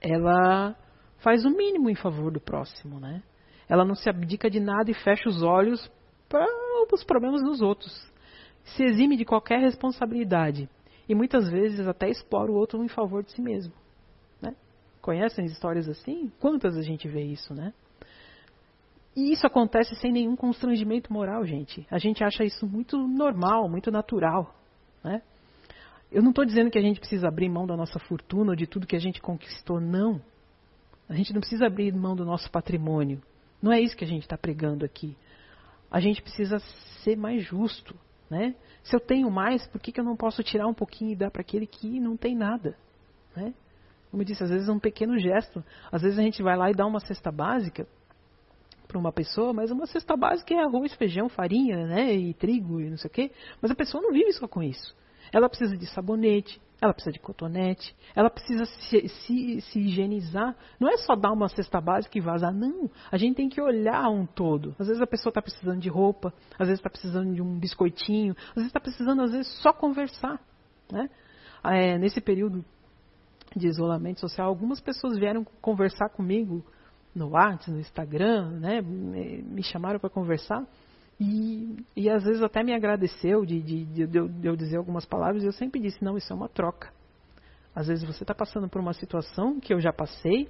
[0.00, 0.76] ela
[1.18, 3.22] faz o mínimo em favor do próximo, né?
[3.68, 5.90] Ela não se abdica de nada e fecha os olhos
[6.28, 6.46] para
[6.92, 7.92] os problemas dos outros.
[8.64, 10.68] Se exime de qualquer responsabilidade
[11.08, 13.72] e muitas vezes até explora o outro em favor de si mesmo.
[14.40, 14.54] Né?
[15.00, 16.30] Conhecem histórias assim?
[16.40, 17.72] Quantas a gente vê isso, né?
[19.14, 21.86] E isso acontece sem nenhum constrangimento moral, gente.
[21.90, 24.54] A gente acha isso muito normal, muito natural.
[25.04, 25.20] Né?
[26.10, 28.66] Eu não estou dizendo que a gente precisa abrir mão da nossa fortuna ou de
[28.66, 30.20] tudo que a gente conquistou, não.
[31.08, 33.20] A gente não precisa abrir mão do nosso patrimônio.
[33.60, 35.14] Não é isso que a gente está pregando aqui.
[35.90, 36.58] A gente precisa
[37.02, 37.94] ser mais justo.
[38.32, 38.54] Né?
[38.82, 41.30] Se eu tenho mais, por que, que eu não posso tirar um pouquinho e dar
[41.30, 42.74] para aquele que não tem nada?
[43.36, 43.52] Né?
[44.10, 45.62] Como eu disse, às vezes é um pequeno gesto.
[45.92, 47.86] Às vezes a gente vai lá e dá uma cesta básica
[48.88, 52.88] para uma pessoa, mas uma cesta básica é arroz, feijão, farinha, né, e trigo e
[52.88, 53.30] não sei o quê.
[53.60, 54.96] Mas a pessoa não vive só com isso.
[55.32, 60.56] Ela precisa de sabonete, ela precisa de cotonete, ela precisa se, se, se, higienizar.
[60.80, 62.90] Não é só dar uma cesta básica e vazar, não.
[63.10, 64.74] A gente tem que olhar um todo.
[64.80, 68.34] Às vezes a pessoa está precisando de roupa, às vezes está precisando de um biscoitinho,
[68.48, 70.40] às vezes está precisando, às vezes, só conversar.
[70.90, 71.08] Né?
[71.62, 72.64] É, nesse período
[73.54, 76.64] de isolamento social, algumas pessoas vieram conversar comigo
[77.14, 78.80] no WhatsApp, no Instagram, né?
[78.82, 80.66] me chamaram para conversar.
[81.20, 85.42] E, e, às vezes até me agradeceu de, de, de, de, eu dizer algumas palavras,
[85.42, 86.92] e eu sempre disse: não, isso é uma troca.
[87.74, 90.48] Às vezes você está passando por uma situação que eu já passei,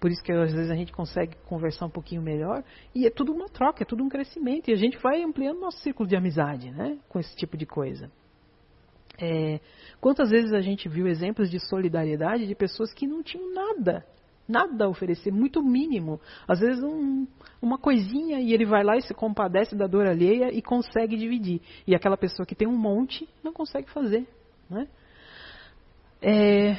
[0.00, 2.62] por isso que às vezes a gente consegue conversar um pouquinho melhor,
[2.94, 5.78] e é tudo uma troca, é tudo um crescimento, e a gente vai ampliando nosso
[5.78, 8.10] círculo de amizade né, com esse tipo de coisa.
[9.20, 9.60] É,
[10.00, 14.04] quantas vezes a gente viu exemplos de solidariedade de pessoas que não tinham nada,
[14.50, 16.20] nada a oferecer, muito mínimo.
[16.46, 17.26] Às vezes um,
[17.62, 21.60] uma coisinha e ele vai lá e se compadece da dor alheia e consegue dividir.
[21.86, 24.26] E aquela pessoa que tem um monte não consegue fazer.
[24.68, 24.88] Né?
[26.22, 26.76] É,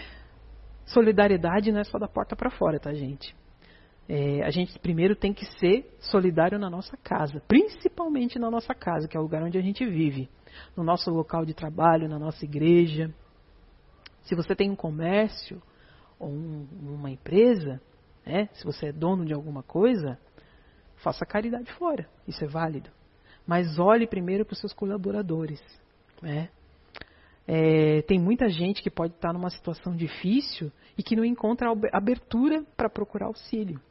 [0.85, 3.35] solidariedade não é só da porta para fora, tá, gente?
[4.07, 9.07] É, a gente primeiro tem que ser solidário na nossa casa, principalmente na nossa casa,
[9.07, 10.29] que é o lugar onde a gente vive,
[10.75, 13.13] no nosso local de trabalho, na nossa igreja.
[14.23, 15.61] Se você tem um comércio,
[16.21, 17.81] ou um, uma empresa,
[18.25, 20.19] né, se você é dono de alguma coisa,
[20.97, 22.07] faça caridade fora.
[22.27, 22.89] Isso é válido.
[23.45, 25.61] Mas olhe primeiro para os seus colaboradores.
[26.21, 26.49] Né?
[27.47, 32.63] É, tem muita gente que pode estar numa situação difícil e que não encontra abertura
[32.77, 33.81] para procurar auxílio.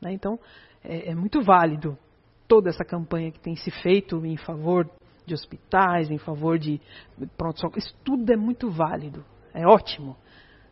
[0.00, 0.12] Né?
[0.12, 0.38] Então,
[0.84, 1.98] é, é muito válido
[2.46, 4.88] toda essa campanha que tem se feito em favor
[5.26, 6.80] de hospitais, em favor de
[7.36, 9.24] pronto Isso tudo é muito válido.
[9.52, 10.16] É ótimo.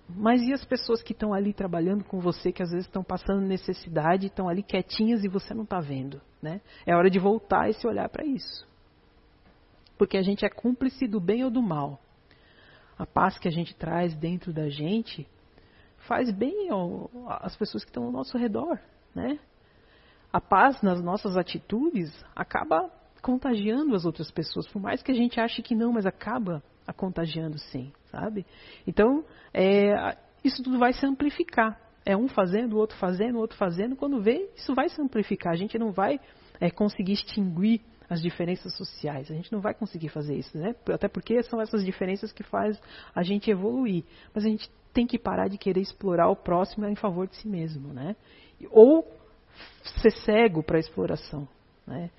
[0.08, 3.42] Mas e as pessoas que estão ali trabalhando com você, que às vezes estão passando
[3.42, 6.20] necessidade, estão ali quietinhas e você não está vendo?
[6.40, 6.60] Né?
[6.86, 8.66] É hora de voltar e se olhar para isso.
[9.98, 12.00] Porque a gente é cúmplice do bem ou do mal.
[12.98, 15.26] A paz que a gente traz dentro da gente
[16.06, 16.68] faz bem
[17.28, 18.80] às pessoas que estão ao nosso redor.
[19.14, 19.38] Né?
[20.32, 22.90] A paz nas nossas atitudes acaba
[23.20, 26.92] contagiando as outras pessoas, por mais que a gente ache que não, mas acaba a
[26.92, 28.44] contagiando sim, sabe?
[28.86, 31.78] Então, é, isso tudo vai se amplificar.
[32.04, 33.96] É um fazendo, o outro fazendo, o outro fazendo.
[33.96, 35.52] Quando vê, isso vai se amplificar.
[35.52, 36.18] A gente não vai
[36.60, 39.30] é, conseguir extinguir as diferenças sociais.
[39.30, 40.74] A gente não vai conseguir fazer isso, né?
[40.90, 42.80] Até porque são essas diferenças que faz
[43.14, 44.04] a gente evoluir.
[44.34, 47.46] Mas a gente tem que parar de querer explorar o próximo em favor de si
[47.46, 48.16] mesmo, né?
[48.70, 49.06] Ou
[50.00, 51.46] ser cego para a exploração,
[51.86, 52.10] né?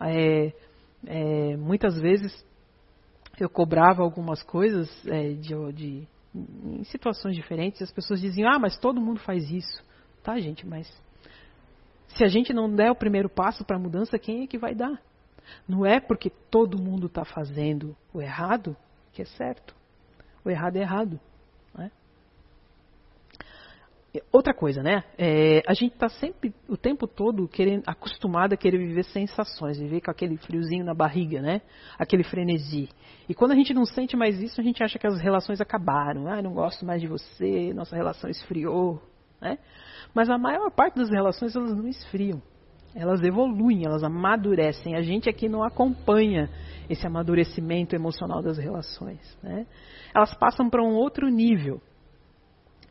[0.00, 0.52] É,
[1.06, 2.44] é, muitas vezes
[3.42, 8.78] eu cobrava algumas coisas é, de, de, em situações diferentes, as pessoas diziam, ah, mas
[8.78, 9.82] todo mundo faz isso.
[10.22, 10.86] Tá, gente, mas
[12.08, 14.74] se a gente não der o primeiro passo para a mudança, quem é que vai
[14.74, 15.00] dar?
[15.66, 18.76] Não é porque todo mundo está fazendo o errado
[19.12, 19.74] que é certo.
[20.44, 21.20] O errado é errado.
[24.32, 25.04] Outra coisa, né?
[25.18, 30.00] É, a gente está sempre, o tempo todo, querendo, acostumado a querer viver sensações, viver
[30.00, 31.60] com aquele friozinho na barriga, né?
[31.98, 32.88] Aquele frenesi.
[33.28, 36.26] E quando a gente não sente mais isso, a gente acha que as relações acabaram.
[36.26, 39.00] Ah, não gosto mais de você, nossa relação esfriou,
[39.42, 39.58] né?
[40.14, 42.40] Mas a maior parte das relações, elas não esfriam.
[42.94, 44.96] Elas evoluem, elas amadurecem.
[44.96, 46.48] A gente aqui não acompanha
[46.88, 49.66] esse amadurecimento emocional das relações, né?
[50.14, 51.82] Elas passam para um outro nível.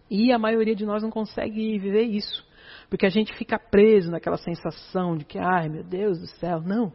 [0.09, 2.45] E a maioria de nós não consegue viver isso.
[2.89, 6.61] Porque a gente fica preso naquela sensação de que, ai meu Deus do céu.
[6.61, 6.93] Não.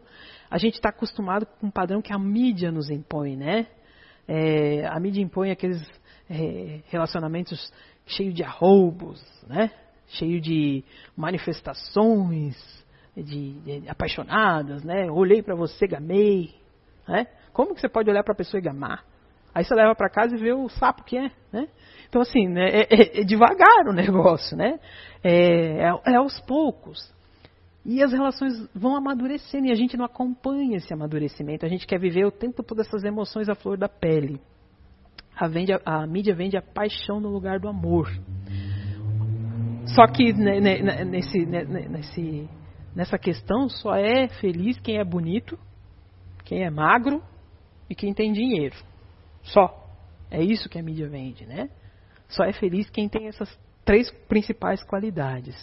[0.49, 3.67] A gente está acostumado com um padrão que a mídia nos impõe, né?
[4.27, 5.81] É, a mídia impõe aqueles
[6.29, 7.71] é, relacionamentos
[8.05, 9.71] cheios de arroubos, né?
[10.07, 10.83] Cheio de
[11.15, 12.55] manifestações
[13.15, 15.09] de, de apaixonadas, né?
[15.11, 16.55] Olhei para você, gamei,
[17.07, 17.27] né?
[17.51, 19.05] Como que você pode olhar para a pessoa e gamar?
[19.53, 21.67] Aí você leva para casa e vê o sapo que é, né?
[22.09, 24.79] Então, assim, né, é, é, é devagar o negócio, né?
[25.23, 27.11] É, é, é, aos poucos.
[27.85, 31.65] E as relações vão amadurecendo e a gente não acompanha esse amadurecimento.
[31.65, 34.39] A gente quer viver o tempo todo essas emoções à flor da pele.
[35.35, 38.07] A, vende, a mídia vende a paixão no lugar do amor.
[39.87, 42.49] Só que nesse, nesse,
[42.95, 45.59] nessa questão só é feliz quem é bonito,
[46.45, 47.21] quem é magro
[47.89, 48.75] e quem tem dinheiro.
[49.43, 49.81] Só.
[50.31, 51.69] É isso que a mídia vende, né?
[52.27, 55.55] Só é feliz quem tem essas três principais qualidades.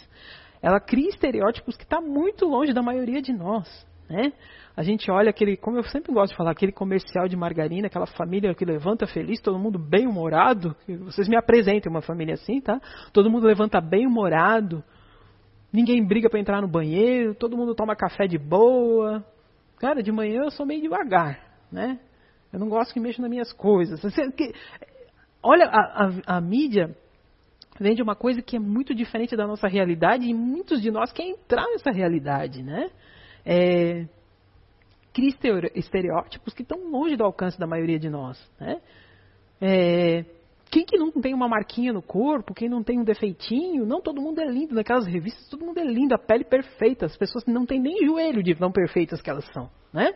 [0.61, 3.67] Ela cria estereótipos que está muito longe da maioria de nós.
[4.07, 4.31] Né?
[4.75, 8.05] A gente olha aquele, como eu sempre gosto de falar, aquele comercial de margarina, aquela
[8.05, 10.75] família que levanta feliz, todo mundo bem humorado.
[11.05, 12.79] Vocês me apresentem uma família assim, tá?
[13.11, 14.83] Todo mundo levanta bem humorado.
[15.73, 19.25] Ninguém briga para entrar no banheiro, todo mundo toma café de boa.
[19.79, 21.39] Cara, de manhã eu sou meio devagar,
[21.71, 21.97] né?
[22.51, 24.01] Eu não gosto que mexam nas minhas coisas.
[25.43, 26.95] Olha, a, a, a mídia
[27.79, 31.31] vende uma coisa que é muito diferente da nossa realidade e muitos de nós querem
[31.31, 32.89] entrar nessa realidade, né?
[33.45, 34.05] É,
[35.13, 35.33] cria
[35.73, 38.79] estereótipos que estão longe do alcance da maioria de nós, né?
[39.59, 40.25] É,
[40.71, 44.21] quem que não tem uma marquinha no corpo, quem não tem um defeitinho, não, todo
[44.21, 44.73] mundo é lindo.
[44.73, 47.05] Naquelas revistas, todo mundo é lindo, a pele perfeita.
[47.05, 49.69] As pessoas não têm nem joelho de tão perfeitas que elas são.
[49.91, 50.13] Né?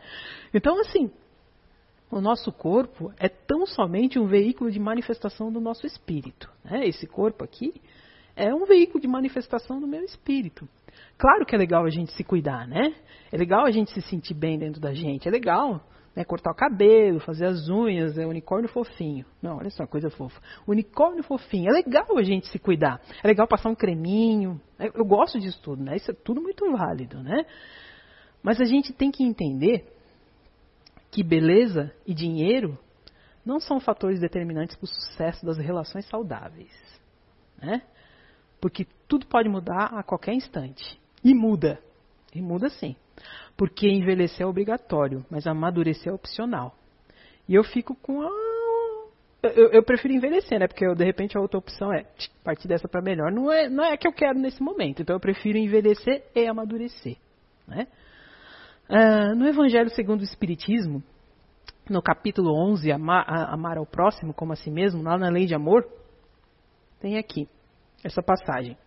[0.54, 1.12] Então, assim,
[2.18, 6.50] o nosso corpo é tão somente um veículo de manifestação do nosso espírito.
[6.64, 6.88] Né?
[6.88, 7.74] Esse corpo aqui
[8.36, 10.68] é um veículo de manifestação do meu espírito.
[11.18, 12.96] Claro que é legal a gente se cuidar, né?
[13.32, 15.28] É legal a gente se sentir bem dentro da gente.
[15.28, 15.86] É legal
[16.16, 19.26] né, cortar o cabelo, fazer as unhas, é unicórnio fofinho.
[19.42, 20.40] Não, olha só, coisa fofa.
[20.66, 21.70] Unicórnio fofinho.
[21.70, 23.02] É legal a gente se cuidar.
[23.22, 24.60] É legal passar um creminho.
[24.80, 25.98] Eu gosto disso tudo, né?
[25.98, 27.46] Isso é tudo muito válido, né?
[28.42, 29.95] Mas a gente tem que entender
[31.16, 32.78] que beleza e dinheiro
[33.46, 36.70] não são fatores determinantes para o sucesso das relações saudáveis.
[37.58, 37.82] Né?
[38.60, 41.00] Porque tudo pode mudar a qualquer instante.
[41.24, 41.80] E muda.
[42.34, 42.98] E muda sim.
[43.56, 46.76] Porque envelhecer é obrigatório, mas amadurecer é opcional.
[47.48, 48.30] E eu fico com a.
[49.42, 50.68] Eu, eu prefiro envelhecer, né?
[50.68, 52.06] Porque eu, de repente a outra opção é
[52.44, 53.32] partir dessa para melhor.
[53.32, 55.02] Não é, não é que eu quero nesse momento.
[55.02, 57.16] Então eu prefiro envelhecer e amadurecer.
[57.66, 57.88] Né?
[58.88, 61.02] Uh, no Evangelho segundo o Espiritismo,
[61.90, 65.56] no capítulo 11, amar, amar ao próximo como a si mesmo, lá na lei de
[65.56, 65.88] amor,
[67.00, 67.50] tem aqui
[68.04, 68.78] essa passagem.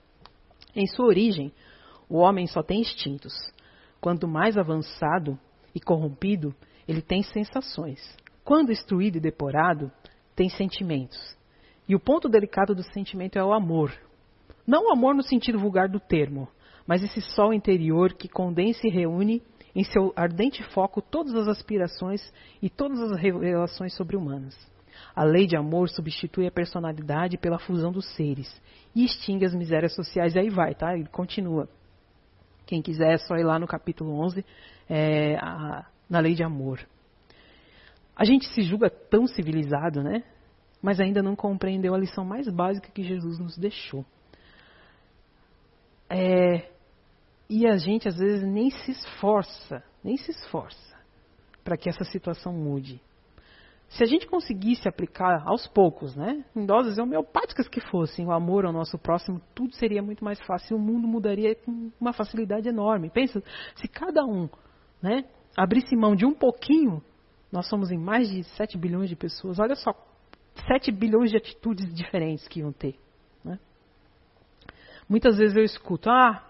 [0.74, 1.52] Em sua origem,
[2.08, 3.32] o homem só tem instintos.
[4.00, 5.36] Quanto mais avançado
[5.74, 6.54] e corrompido,
[6.86, 8.16] ele tem sensações.
[8.44, 9.90] Quando instruído e depurado,
[10.36, 11.36] tem sentimentos.
[11.88, 13.92] E o ponto delicado do sentimento é o amor.
[14.64, 16.48] Não o amor no sentido vulgar do termo,
[16.86, 19.42] mas esse sol interior que condensa e reúne
[19.78, 22.20] em seu ardente foco todas as aspirações
[22.60, 24.58] e todas as revelações sobre-humanas.
[25.14, 28.52] A lei de amor substitui a personalidade pela fusão dos seres
[28.92, 30.34] e extingue as misérias sociais.
[30.34, 30.96] E aí vai, tá?
[30.96, 31.68] Ele continua.
[32.66, 34.44] Quem quiser é só ir lá no capítulo 11,
[34.90, 36.84] é, a, na lei de amor.
[38.16, 40.24] A gente se julga tão civilizado, né?
[40.82, 44.04] Mas ainda não compreendeu a lição mais básica que Jesus nos deixou.
[46.10, 46.68] É,
[47.48, 50.96] e a gente às vezes nem se esforça, nem se esforça
[51.64, 53.00] para que essa situação mude.
[53.88, 58.66] Se a gente conseguisse aplicar aos poucos, né, em doses homeopáticas que fossem, o amor
[58.66, 63.10] ao nosso próximo, tudo seria muito mais fácil, o mundo mudaria com uma facilidade enorme.
[63.10, 63.42] Pensa,
[63.76, 64.48] se cada um
[65.00, 65.24] né,
[65.56, 67.02] abrisse mão de um pouquinho,
[67.50, 69.92] nós somos em mais de 7 bilhões de pessoas, olha só,
[70.66, 72.94] 7 bilhões de atitudes diferentes que iam ter.
[75.08, 76.44] Muitas vezes eu escuto, ah,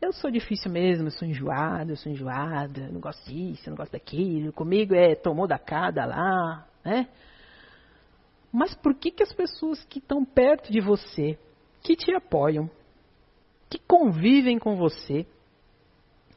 [0.00, 3.92] eu sou difícil mesmo, eu sou enjoada, eu sou enjoada, não gosto disso, não gosto
[3.92, 7.08] daquilo, comigo é tomou da cada lá, né?
[8.52, 11.38] Mas por que, que as pessoas que estão perto de você,
[11.82, 12.68] que te apoiam,
[13.68, 15.24] que convivem com você,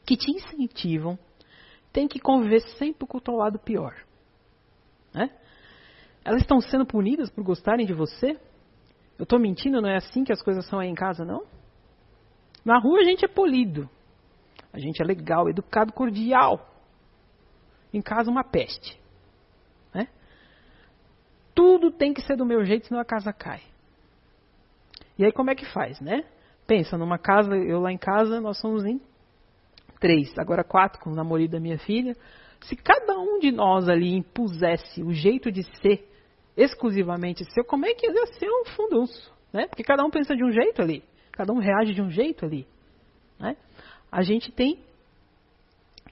[0.05, 1.17] que te incentivam,
[1.91, 3.95] têm que conviver sempre com o teu lado pior?
[5.11, 5.31] Né?
[6.23, 8.39] Elas estão sendo punidas por gostarem de você?
[9.17, 11.43] Eu estou mentindo, não é assim que as coisas são aí em casa, não?
[12.63, 13.89] Na rua a gente é polido.
[14.71, 16.69] A gente é legal, educado, cordial.
[17.93, 18.99] Em casa, uma peste.
[19.93, 20.07] Né?
[21.53, 23.61] Tudo tem que ser do meu jeito, senão a casa cai.
[25.17, 26.23] E aí como é que faz, né?
[26.65, 28.99] Pensa, numa casa, eu lá em casa, nós somos em
[29.99, 32.15] três, agora quatro com o namorado da minha filha.
[32.61, 36.09] Se cada um de nós ali impusesse o jeito de ser
[36.55, 39.33] exclusivamente seu, como é que ia ser um fundunço?
[39.51, 39.67] Né?
[39.67, 41.03] Porque cada um pensa de um jeito ali.
[41.33, 42.65] Cada um reage de um jeito ali.
[43.39, 43.57] Né?
[44.11, 44.79] A gente tem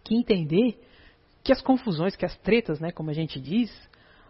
[0.03, 0.77] que entender
[1.43, 3.71] que as confusões, que as tretas, né, como a gente diz,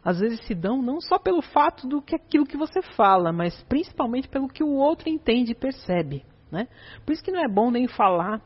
[0.03, 3.61] às vezes se dão não só pelo fato do que aquilo que você fala, mas
[3.63, 6.25] principalmente pelo que o outro entende e percebe.
[6.51, 6.67] Né?
[7.05, 8.41] Por isso que não é bom nem falar,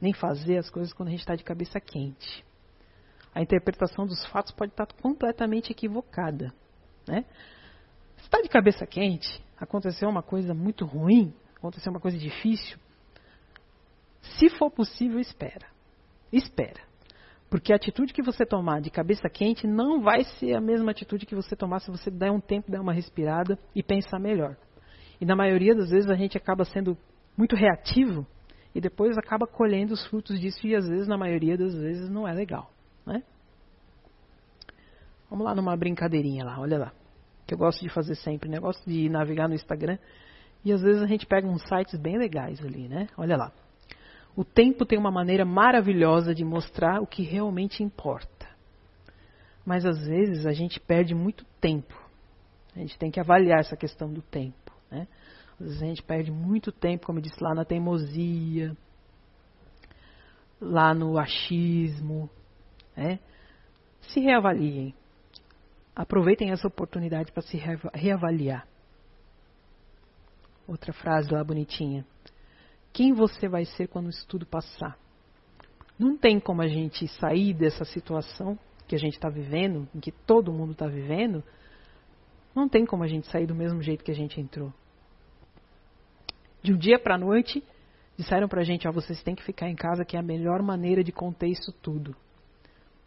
[0.00, 2.44] nem fazer as coisas quando a gente está de cabeça quente.
[3.34, 6.52] A interpretação dos fatos pode estar completamente equivocada.
[7.06, 7.24] Né?
[8.16, 12.76] Você está de cabeça quente, aconteceu uma coisa muito ruim, aconteceu uma coisa difícil.
[14.38, 15.66] Se for possível, espera.
[16.32, 16.80] Espera.
[17.48, 21.26] Porque a atitude que você tomar de cabeça quente não vai ser a mesma atitude
[21.26, 24.56] que você tomar se você der um tempo, der uma respirada e pensar melhor.
[25.20, 26.96] E na maioria das vezes a gente acaba sendo
[27.36, 28.26] muito reativo
[28.74, 32.26] e depois acaba colhendo os frutos disso e às vezes, na maioria das vezes, não
[32.26, 32.72] é legal.
[33.06, 33.22] Né?
[35.28, 36.92] Vamos lá numa brincadeirinha lá, olha lá.
[37.46, 39.98] Que eu gosto de fazer sempre, negócio de navegar no Instagram.
[40.64, 43.08] E às vezes a gente pega uns sites bem legais ali, né?
[43.16, 43.52] Olha lá.
[44.34, 48.48] O tempo tem uma maneira maravilhosa de mostrar o que realmente importa.
[49.64, 51.94] Mas às vezes a gente perde muito tempo.
[52.74, 54.72] A gente tem que avaliar essa questão do tempo.
[54.90, 55.06] Né?
[55.60, 58.74] Às vezes a gente perde muito tempo, como eu disse lá, na teimosia,
[60.60, 62.30] lá no achismo.
[62.96, 63.18] Né?
[64.00, 64.94] Se reavaliem.
[65.94, 67.60] Aproveitem essa oportunidade para se
[67.94, 68.66] reavaliar.
[70.66, 72.06] Outra frase lá bonitinha
[72.92, 74.98] quem você vai ser quando isso tudo passar.
[75.98, 80.12] Não tem como a gente sair dessa situação que a gente está vivendo, em que
[80.12, 81.42] todo mundo está vivendo,
[82.54, 84.72] não tem como a gente sair do mesmo jeito que a gente entrou.
[86.62, 87.64] De um dia para a noite,
[88.16, 90.62] disseram para a gente: ó, vocês têm que ficar em casa, que é a melhor
[90.62, 92.14] maneira de conter isso tudo.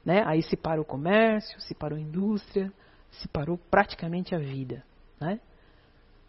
[0.03, 0.23] Né?
[0.25, 2.71] Aí se parou o comércio, se parou a indústria,
[3.11, 4.83] se parou praticamente a vida.
[5.19, 5.39] Né?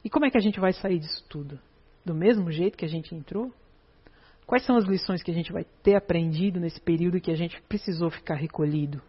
[0.07, 1.59] E como é que a gente vai sair disso tudo?
[2.07, 3.53] do mesmo jeito que a gente entrou?
[4.47, 7.61] Quais são as lições que a gente vai ter aprendido nesse período que a gente
[7.63, 9.03] precisou ficar recolhido,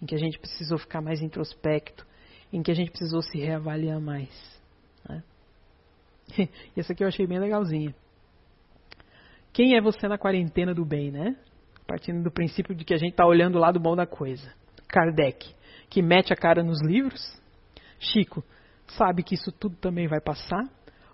[0.00, 2.06] em que a gente precisou ficar mais introspecto,
[2.52, 4.62] em que a gente precisou se reavaliar mais?
[5.08, 5.22] Né?
[6.76, 7.92] E essa aqui eu achei bem legalzinha.
[9.52, 11.36] Quem é você na quarentena do bem, né?
[11.88, 14.52] Partindo do princípio de que a gente está olhando o lado bom da coisa.
[14.86, 15.52] Kardec,
[15.90, 17.20] que mete a cara nos livros.
[17.98, 18.44] Chico,
[18.88, 20.64] sabe que isso tudo também vai passar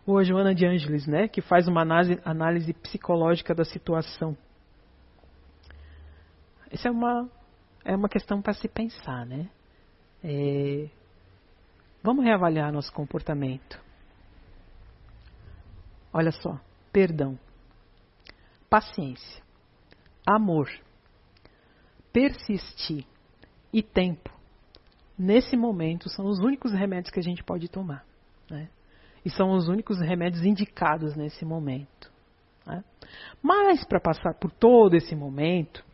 [0.07, 4.37] ou a Joana de Ângeles, né, que faz uma análise, análise psicológica da situação.
[6.70, 7.31] Essa é uma,
[7.85, 9.49] é uma questão para se pensar, né?
[10.25, 10.89] É,
[12.03, 13.81] vamos reavaliar nosso comportamento.
[16.12, 16.59] Olha só,
[16.93, 17.39] perdão,
[18.68, 19.43] paciência,
[20.27, 20.68] amor,
[22.12, 23.07] persistir
[23.73, 24.31] e tempo.
[25.18, 28.04] Nesse momento são os únicos remédios que a gente pode tomar.
[28.50, 28.68] Né?
[29.24, 32.10] e são os únicos remédios indicados nesse momento.
[32.66, 32.82] Né?
[33.40, 35.84] Mas para passar por todo esse momento,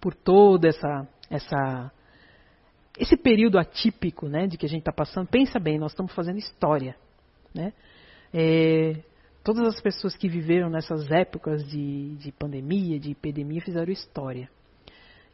[0.00, 1.90] por todo essa, essa,
[2.98, 6.38] esse período atípico né, de que a gente está passando, pensa bem, nós estamos fazendo
[6.38, 6.94] história.
[7.54, 7.72] Né?
[8.32, 9.02] É,
[9.42, 14.50] todas as pessoas que viveram nessas épocas de, de pandemia, de epidemia, fizeram história.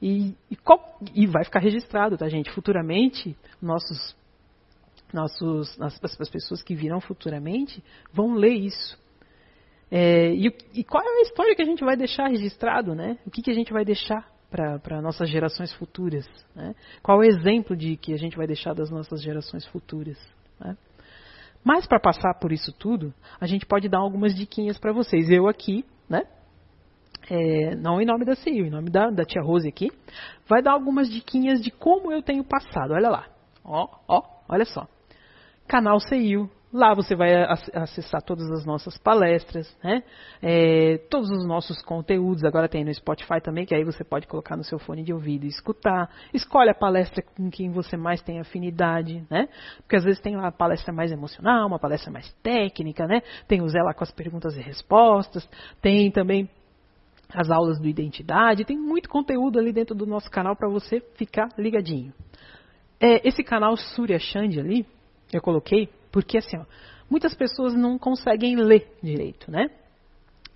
[0.02, 2.50] E, e, qual, e, vai ficar registrado, tá, gente?
[2.50, 4.20] Futuramente, nossos
[5.12, 8.98] nossos, as, as pessoas que virão futuramente vão ler isso.
[9.90, 13.18] É, e, e, qual é a história que a gente vai deixar registrado, né?
[13.26, 16.26] O que, que a gente vai deixar para nossas gerações futuras?
[16.54, 16.74] Né?
[17.02, 20.18] Qual é o exemplo de que a gente vai deixar das nossas gerações futuras?
[20.58, 20.76] Né?
[21.62, 25.30] Mas para passar por isso tudo, a gente pode dar algumas diquinhas para vocês.
[25.30, 26.22] Eu aqui, né?
[27.30, 29.90] É, não em nome da CIO, em nome da, da tia Rose aqui,
[30.48, 32.92] vai dar algumas diquinhas de como eu tenho passado.
[32.92, 33.26] Olha lá.
[33.64, 34.86] Ó, ó, olha só
[35.66, 36.50] canal CIU.
[36.70, 37.34] Lá você vai
[37.74, 40.02] acessar todas as nossas palestras, né?
[40.40, 42.44] É, todos os nossos conteúdos.
[42.44, 45.44] Agora tem no Spotify também, que aí você pode colocar no seu fone de ouvido
[45.44, 46.08] e escutar.
[46.32, 49.48] Escolhe a palestra com quem você mais tem afinidade, né?
[49.82, 53.20] Porque às vezes tem uma palestra mais emocional, uma palestra mais técnica, né?
[53.46, 55.46] Tem o Zé lá com as perguntas e respostas.
[55.82, 56.48] Tem também
[57.34, 58.64] as aulas do Identidade.
[58.64, 62.12] Tem muito conteúdo ali dentro do nosso canal para você ficar ligadinho.
[63.00, 64.86] É, esse canal Surya Chand ali,
[65.32, 66.64] eu coloquei porque assim, ó,
[67.10, 69.70] muitas pessoas não conseguem ler direito, né?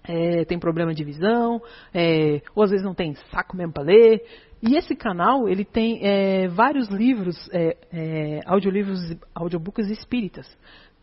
[0.09, 1.61] É, tem problema de visão,
[1.93, 4.23] é, ou às vezes não tem saco mesmo para ler.
[4.63, 9.01] E esse canal ele tem é, vários livros, é, é, audiolivros,
[9.35, 10.47] audiobooks espíritas.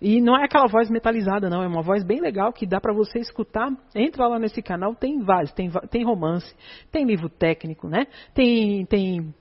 [0.03, 1.63] E não é aquela voz metalizada, não.
[1.63, 3.71] É uma voz bem legal que dá para você escutar.
[3.95, 5.53] Entra lá nesse canal, tem vários.
[5.53, 6.53] Tem, tem romance,
[6.91, 8.05] tem livro técnico, né?
[8.33, 9.33] Tem, tem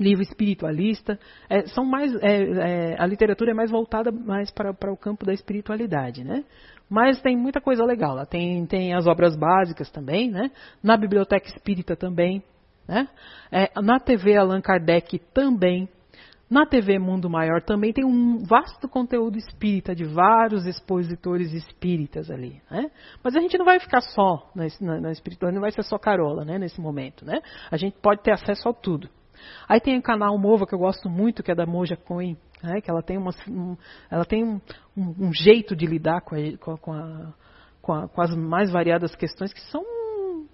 [0.00, 4.92] livro espiritualista, é, são mais é, é, a literatura é mais voltada mais para, para
[4.92, 6.44] o campo da espiritualidade, né?
[6.88, 8.24] Mas tem muita coisa legal lá.
[8.24, 10.50] Tem, tem as obras básicas também, né?
[10.82, 12.42] Na biblioteca espírita também,
[12.88, 13.06] né?
[13.52, 15.88] É, na TV Allan Kardec também.
[16.48, 22.60] Na TV Mundo Maior também tem um vasto conteúdo espírita de vários expositores espíritas ali.
[22.70, 22.90] Né?
[23.22, 25.98] Mas a gente não vai ficar só na, na, na espiritualidade, não vai ser só
[25.98, 27.24] carola né, nesse momento.
[27.24, 27.40] Né?
[27.70, 29.08] A gente pode ter acesso a tudo.
[29.68, 32.80] Aí tem o canal Mova, que eu gosto muito, que é da Moja Coin, né,
[32.80, 33.76] que ela tem, uma, um,
[34.10, 34.60] ela tem um,
[34.96, 37.34] um, jeito de lidar com, a, com, a,
[37.82, 39.82] com, a, com as mais variadas questões que são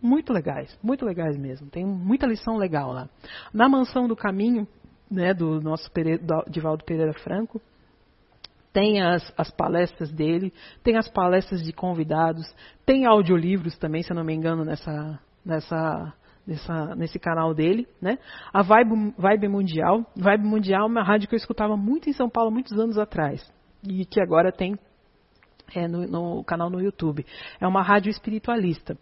[0.02, 1.68] muito legais, muito legais mesmo.
[1.68, 3.08] Tem muita lição legal lá.
[3.52, 4.66] Na Mansão do Caminho,
[5.10, 5.90] né, do nosso
[6.48, 7.60] Divaldo Pereira Franco,
[8.72, 12.46] tem as, as, palestras dele, tem as palestras de convidados,
[12.86, 16.14] tem audiolivros também, se eu não me engano, nessa, nessa,
[16.46, 17.88] nessa, nesse canal dele.
[18.00, 18.18] Né?
[18.52, 20.06] A Vibe, Vibe Mundial.
[20.16, 23.44] Vibe Mundial é uma rádio que eu escutava muito em São Paulo muitos anos atrás.
[23.82, 24.78] E que agora tem
[25.74, 27.24] é, no, no, canal no YouTube.
[27.60, 28.96] É uma rádio espiritualista.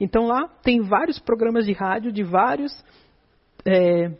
[0.00, 2.72] Então lá tem vários programas de rádio de vários.
[3.66, 4.10] É,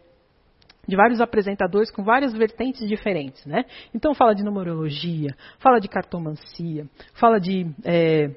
[0.87, 3.65] de vários apresentadores com várias vertentes diferentes, né?
[3.95, 8.31] Então fala de numerologia, fala de cartomancia, fala de, é,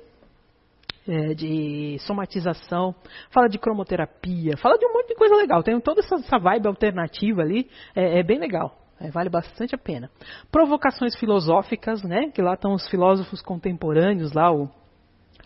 [1.07, 2.95] é, de somatização,
[3.29, 5.63] fala de cromoterapia, fala de um monte de coisa legal.
[5.63, 8.77] Tem toda essa, essa vibe alternativa ali, é, é bem legal.
[8.99, 10.09] É, vale bastante a pena.
[10.51, 12.31] Provocações filosóficas, né?
[12.33, 14.69] Que lá estão os filósofos contemporâneos, lá o,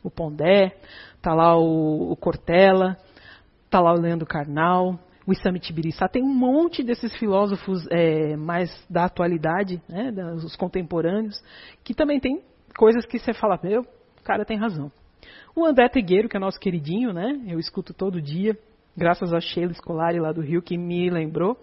[0.02, 0.78] o Pondé,
[1.22, 2.98] tá lá o, o Cortella,
[3.70, 4.98] tá lá o Leandro Carnal,
[5.32, 6.08] o Isami Tibiriçá.
[6.08, 10.12] Tem um monte desses filósofos é, mais da atualidade, né?
[10.36, 11.42] Os contemporâneos,
[11.84, 12.42] que também tem
[12.78, 14.92] coisas que você fala, meu, o cara tem razão.
[15.56, 17.42] O André Tegueiro, que é nosso queridinho, né?
[17.48, 18.58] Eu escuto todo dia,
[18.96, 21.58] graças a Sheila Escolari lá do Rio, que me lembrou.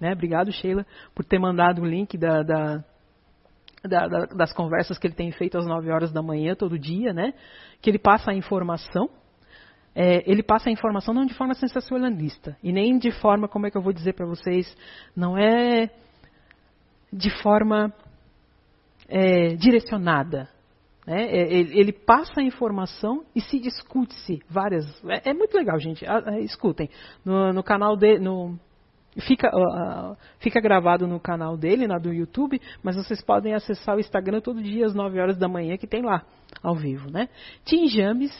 [0.00, 0.12] Né?
[0.12, 2.84] Obrigado, Sheila, por ter mandado o link da, da,
[3.84, 7.34] da, das conversas que ele tem feito às 9 horas da manhã, todo dia, né?
[7.82, 9.10] que ele passa a informação.
[9.94, 13.70] É, ele passa a informação não de forma sensacionalista, e nem de forma, como é
[13.70, 14.76] que eu vou dizer para vocês,
[15.16, 15.90] não é
[17.12, 17.92] de forma
[19.08, 20.48] é, direcionada.
[21.06, 21.24] Né?
[21.24, 24.86] É, ele, ele, passa a informação e se discute-se várias.
[25.06, 26.04] É, é, muito legal, gente.
[26.42, 26.88] Escutem.
[27.24, 28.20] No, no canal dele.
[28.20, 28.58] No,
[29.26, 34.00] Fica, uh, fica gravado no canal dele, na do YouTube, mas vocês podem acessar o
[34.00, 36.24] Instagram todo dia às 9 horas da manhã, que tem lá,
[36.62, 37.28] ao vivo, né?
[37.64, 38.30] Tim James,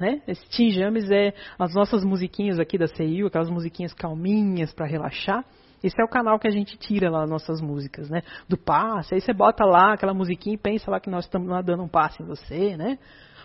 [0.00, 0.22] né?
[0.26, 5.44] Esse Tim James é as nossas musiquinhas aqui da CIU, aquelas musiquinhas calminhas para relaxar.
[5.82, 8.22] Esse é o canal que a gente tira lá nossas músicas, né?
[8.48, 11.62] Do passe, aí você bota lá aquela musiquinha e pensa lá que nós estamos lá
[11.62, 12.98] dando um passe em você, né?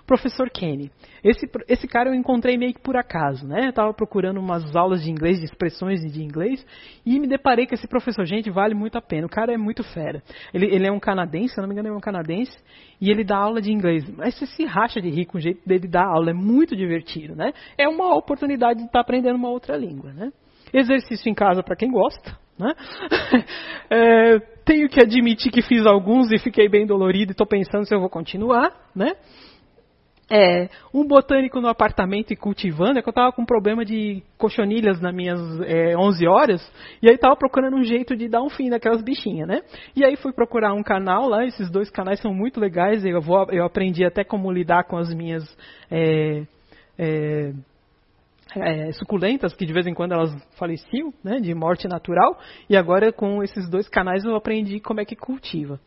[0.06, 0.91] Professor Kenny.
[1.23, 3.65] Esse, esse cara eu encontrei meio que por acaso, né?
[3.65, 6.64] Eu estava procurando umas aulas de inglês, de expressões de inglês,
[7.03, 8.23] e me deparei com esse professor.
[8.26, 9.26] Gente, vale muito a pena.
[9.26, 10.22] O cara é muito fera.
[10.53, 12.56] Ele, ele é um canadense, se não me engano, ele é um canadense,
[13.02, 14.07] e ele dá aula de inglês.
[14.15, 16.30] Mas você se racha de rir com o jeito dele dar aula.
[16.30, 17.52] É muito divertido, né?
[17.76, 20.32] É uma oportunidade de estar tá aprendendo uma outra língua, né?
[20.72, 22.73] Exercício em casa para quem gosta, né?
[23.90, 27.95] é, tenho que admitir que fiz alguns e fiquei bem dolorido e estou pensando se
[27.95, 29.14] eu vou continuar, né?
[30.27, 34.23] É, um botânico no apartamento e cultivando, é que eu estava com um problema de
[34.39, 38.49] cochonilhas nas minhas é, 11 horas, e aí estava procurando um jeito de dar um
[38.49, 39.61] fim naquelas bichinhas, né?
[39.95, 43.45] E aí fui procurar um canal lá, esses dois canais são muito legais, eu, vou,
[43.52, 45.43] eu aprendi até como lidar com as minhas
[45.91, 46.41] é,
[46.97, 47.53] é,
[48.56, 53.14] é, suculentas, que de vez em quando elas faleciam, né, de morte natural, e agora
[53.14, 55.80] com esses dois canais eu aprendi como é que cultiva.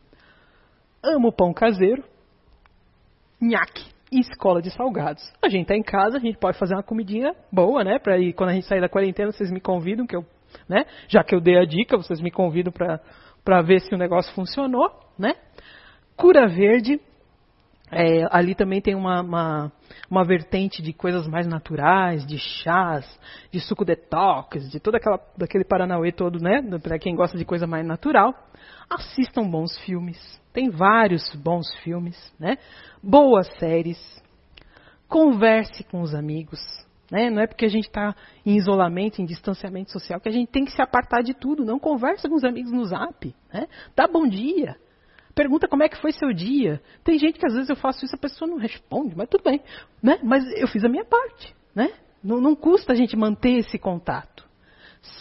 [1.03, 2.05] Amo pão caseiro,
[3.41, 5.23] nhaque e escola de salgados.
[5.41, 7.99] A gente está em casa, a gente pode fazer uma comidinha boa, né?
[7.99, 10.25] Para ir quando a gente sair da quarentena, vocês me convidam que eu,
[10.67, 10.85] né?
[11.07, 12.99] Já que eu dei a dica, vocês me convidam para
[13.43, 15.33] para ver se o negócio funcionou, né?
[16.15, 16.99] Cura verde,
[17.91, 19.71] é, ali também tem uma, uma,
[20.09, 23.05] uma, vertente de coisas mais naturais, de chás,
[23.51, 26.61] de suco detox, de todo aquela, daquele Paranauê todo, né?
[26.81, 28.33] Para quem gosta de coisa mais natural.
[28.89, 30.17] Assistam bons filmes.
[30.53, 32.57] Tem vários bons filmes, né?
[33.01, 33.99] Boas séries.
[35.07, 36.59] Converse com os amigos.
[37.11, 37.31] Né?
[37.31, 40.63] Não é porque a gente está em isolamento, em distanciamento social, que a gente tem
[40.63, 41.65] que se apartar de tudo.
[41.65, 43.33] Não conversa com os amigos no zap.
[43.51, 43.67] Né?
[43.95, 44.75] Dá bom dia
[45.39, 46.81] pergunta como é que foi seu dia.
[47.01, 49.61] Tem gente que às vezes eu faço isso, a pessoa não responde, mas tudo bem.
[50.03, 50.19] Né?
[50.21, 51.55] Mas eu fiz a minha parte.
[51.73, 51.93] Né?
[52.21, 54.45] Não, não custa a gente manter esse contato.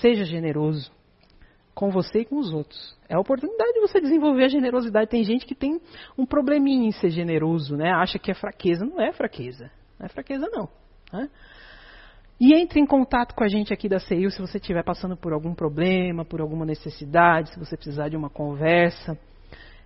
[0.01, 0.91] Seja generoso
[1.73, 2.99] com você e com os outros.
[3.09, 5.09] É a oportunidade de você desenvolver a generosidade.
[5.09, 5.81] Tem gente que tem
[6.19, 7.93] um probleminha em ser generoso, né?
[7.93, 8.85] acha que é fraqueza.
[8.85, 9.71] Não é fraqueza.
[10.01, 10.69] Não é fraqueza, não.
[11.13, 11.31] Né?
[12.41, 15.33] E entre em contato com a gente aqui da CEIU se você estiver passando por
[15.33, 19.17] algum problema, por alguma necessidade, se você precisar de uma conversa.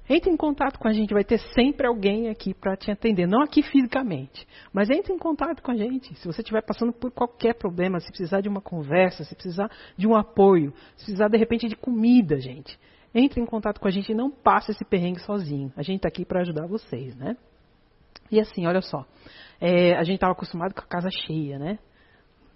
[0.09, 3.27] Entre em contato com a gente, vai ter sempre alguém aqui para te atender.
[3.27, 6.15] Não aqui fisicamente, mas entre em contato com a gente.
[6.17, 10.07] Se você estiver passando por qualquer problema, se precisar de uma conversa, se precisar de
[10.07, 12.79] um apoio, se precisar de repente de comida, gente.
[13.15, 15.73] Entre em contato com a gente e não passe esse perrengue sozinho.
[15.77, 17.37] A gente está aqui para ajudar vocês, né?
[18.31, 19.07] E assim, olha só.
[19.61, 21.79] É, a gente estava acostumado com a casa cheia, né?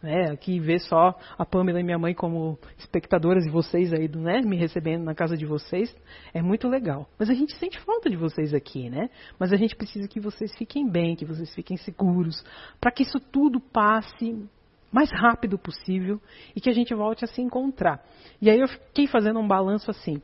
[0.02, 0.31] Né?
[0.31, 4.43] Aqui ver só a Pamela e minha mãe como espectadoras e vocês aí, né?
[4.43, 5.94] Me recebendo na casa de vocês
[6.35, 7.09] é muito legal.
[7.18, 9.09] Mas a gente sente falta de vocês aqui, né?
[9.39, 12.44] Mas a gente precisa que vocês fiquem bem, que vocês fiquem seguros,
[12.81, 14.47] para que isso tudo passe
[14.93, 16.20] mais rápido possível
[16.55, 18.05] e que a gente volte a se encontrar.
[18.40, 20.20] E aí eu fiquei fazendo um balanço assim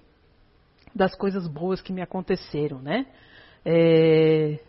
[0.95, 3.07] das coisas boas que me aconteceram, né?
[3.65, 4.61] É,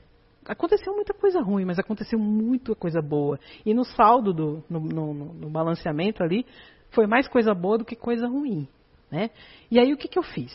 [0.45, 3.39] aconteceu muita coisa ruim, mas aconteceu muita coisa boa.
[3.65, 6.45] E no saldo, do, no, no, no balanceamento ali,
[6.91, 8.67] foi mais coisa boa do que coisa ruim.
[9.11, 9.29] Né?
[9.71, 10.51] E aí o que, que eu fiz?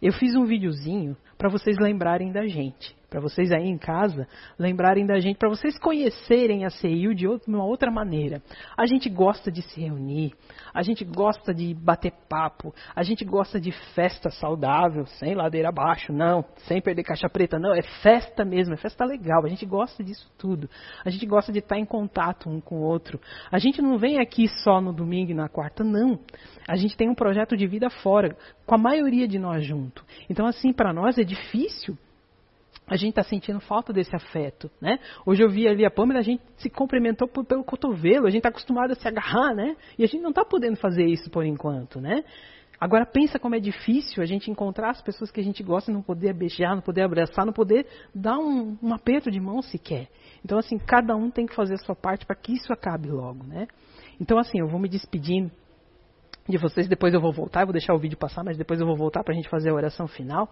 [0.00, 4.28] Eu fiz um videozinho para vocês lembrarem da gente para vocês aí em casa
[4.58, 8.42] lembrarem da gente, para vocês conhecerem a CEIU de uma outra maneira.
[8.76, 10.34] A gente gosta de se reunir,
[10.74, 16.12] a gente gosta de bater papo, a gente gosta de festa saudável, sem ladeira abaixo,
[16.12, 20.04] não, sem perder caixa preta, não, é festa mesmo, é festa legal, a gente gosta
[20.04, 20.68] disso tudo.
[21.02, 23.18] A gente gosta de estar em contato um com o outro.
[23.50, 26.20] A gente não vem aqui só no domingo e na quarta, não.
[26.68, 28.36] A gente tem um projeto de vida fora,
[28.66, 30.04] com a maioria de nós junto.
[30.28, 31.96] Então, assim, para nós é difícil
[32.88, 34.98] a gente está sentindo falta desse afeto, né?
[35.24, 38.38] Hoje eu vi ali a Pâmela, a gente se cumprimentou por, pelo cotovelo, a gente
[38.38, 39.76] está acostumado a se agarrar, né?
[39.98, 42.22] E a gente não está podendo fazer isso por enquanto, né?
[42.78, 45.94] Agora pensa como é difícil a gente encontrar as pessoas que a gente gosta e
[45.94, 50.08] não poder beijar, não poder abraçar, não poder dar um, um aperto de mão sequer.
[50.44, 53.44] Então assim, cada um tem que fazer a sua parte para que isso acabe logo,
[53.44, 53.66] né?
[54.20, 55.50] Então assim, eu vou me despedindo
[56.48, 58.86] de vocês, depois eu vou voltar, eu vou deixar o vídeo passar, mas depois eu
[58.86, 60.48] vou voltar para a gente fazer a oração final.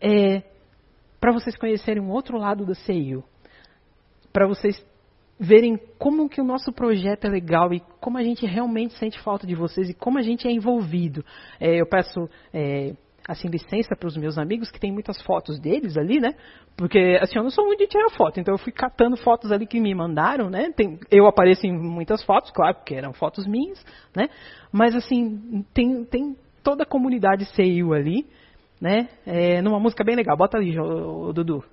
[0.00, 0.42] É,
[1.24, 3.24] para vocês conhecerem um outro lado da CEIU,
[4.30, 4.76] para vocês
[5.40, 9.46] verem como que o nosso projeto é legal e como a gente realmente sente falta
[9.46, 11.24] de vocês e como a gente é envolvido.
[11.58, 12.94] É, eu peço é,
[13.26, 16.34] assim licença para os meus amigos que tem muitas fotos deles ali, né?
[16.76, 19.66] Porque assim eu não sou muito de tirar foto, então eu fui catando fotos ali
[19.66, 20.72] que me mandaram, né?
[20.76, 23.82] Tem, eu apareço em muitas fotos, claro, porque eram fotos minhas,
[24.14, 24.28] né?
[24.70, 28.26] Mas assim tem, tem toda a comunidade CEIU ali
[28.84, 29.08] né?
[29.24, 30.36] É, numa música bem legal.
[30.36, 31.64] Bota o Dudu.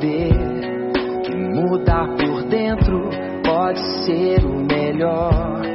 [0.00, 3.10] que mudar por dentro
[3.44, 5.69] pode ser o melhor.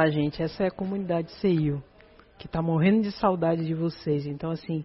[0.00, 1.82] Tá, gente, essa é a comunidade CEIU,
[2.38, 4.24] que está morrendo de saudade de vocês.
[4.24, 4.82] Então, assim,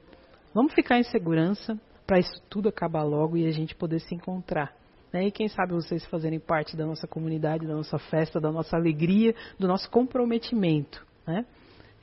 [0.53, 4.75] vamos ficar em segurança para isso tudo acabar logo e a gente poder se encontrar.
[5.13, 5.27] Né?
[5.27, 9.33] E quem sabe vocês fazerem parte da nossa comunidade, da nossa festa, da nossa alegria,
[9.57, 11.07] do nosso comprometimento.
[11.25, 11.45] Né?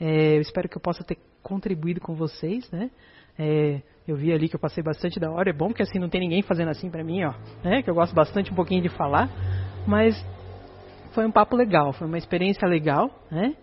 [0.01, 2.91] É, eu espero que eu possa ter contribuído com vocês, né?
[3.39, 6.09] É, eu vi ali que eu passei bastante da hora, é bom porque assim não
[6.09, 7.83] tem ninguém fazendo assim para mim, ó, né?
[7.83, 9.29] Que eu gosto bastante um pouquinho de falar,
[9.87, 10.17] mas
[11.13, 13.55] foi um papo legal, foi uma experiência legal, né?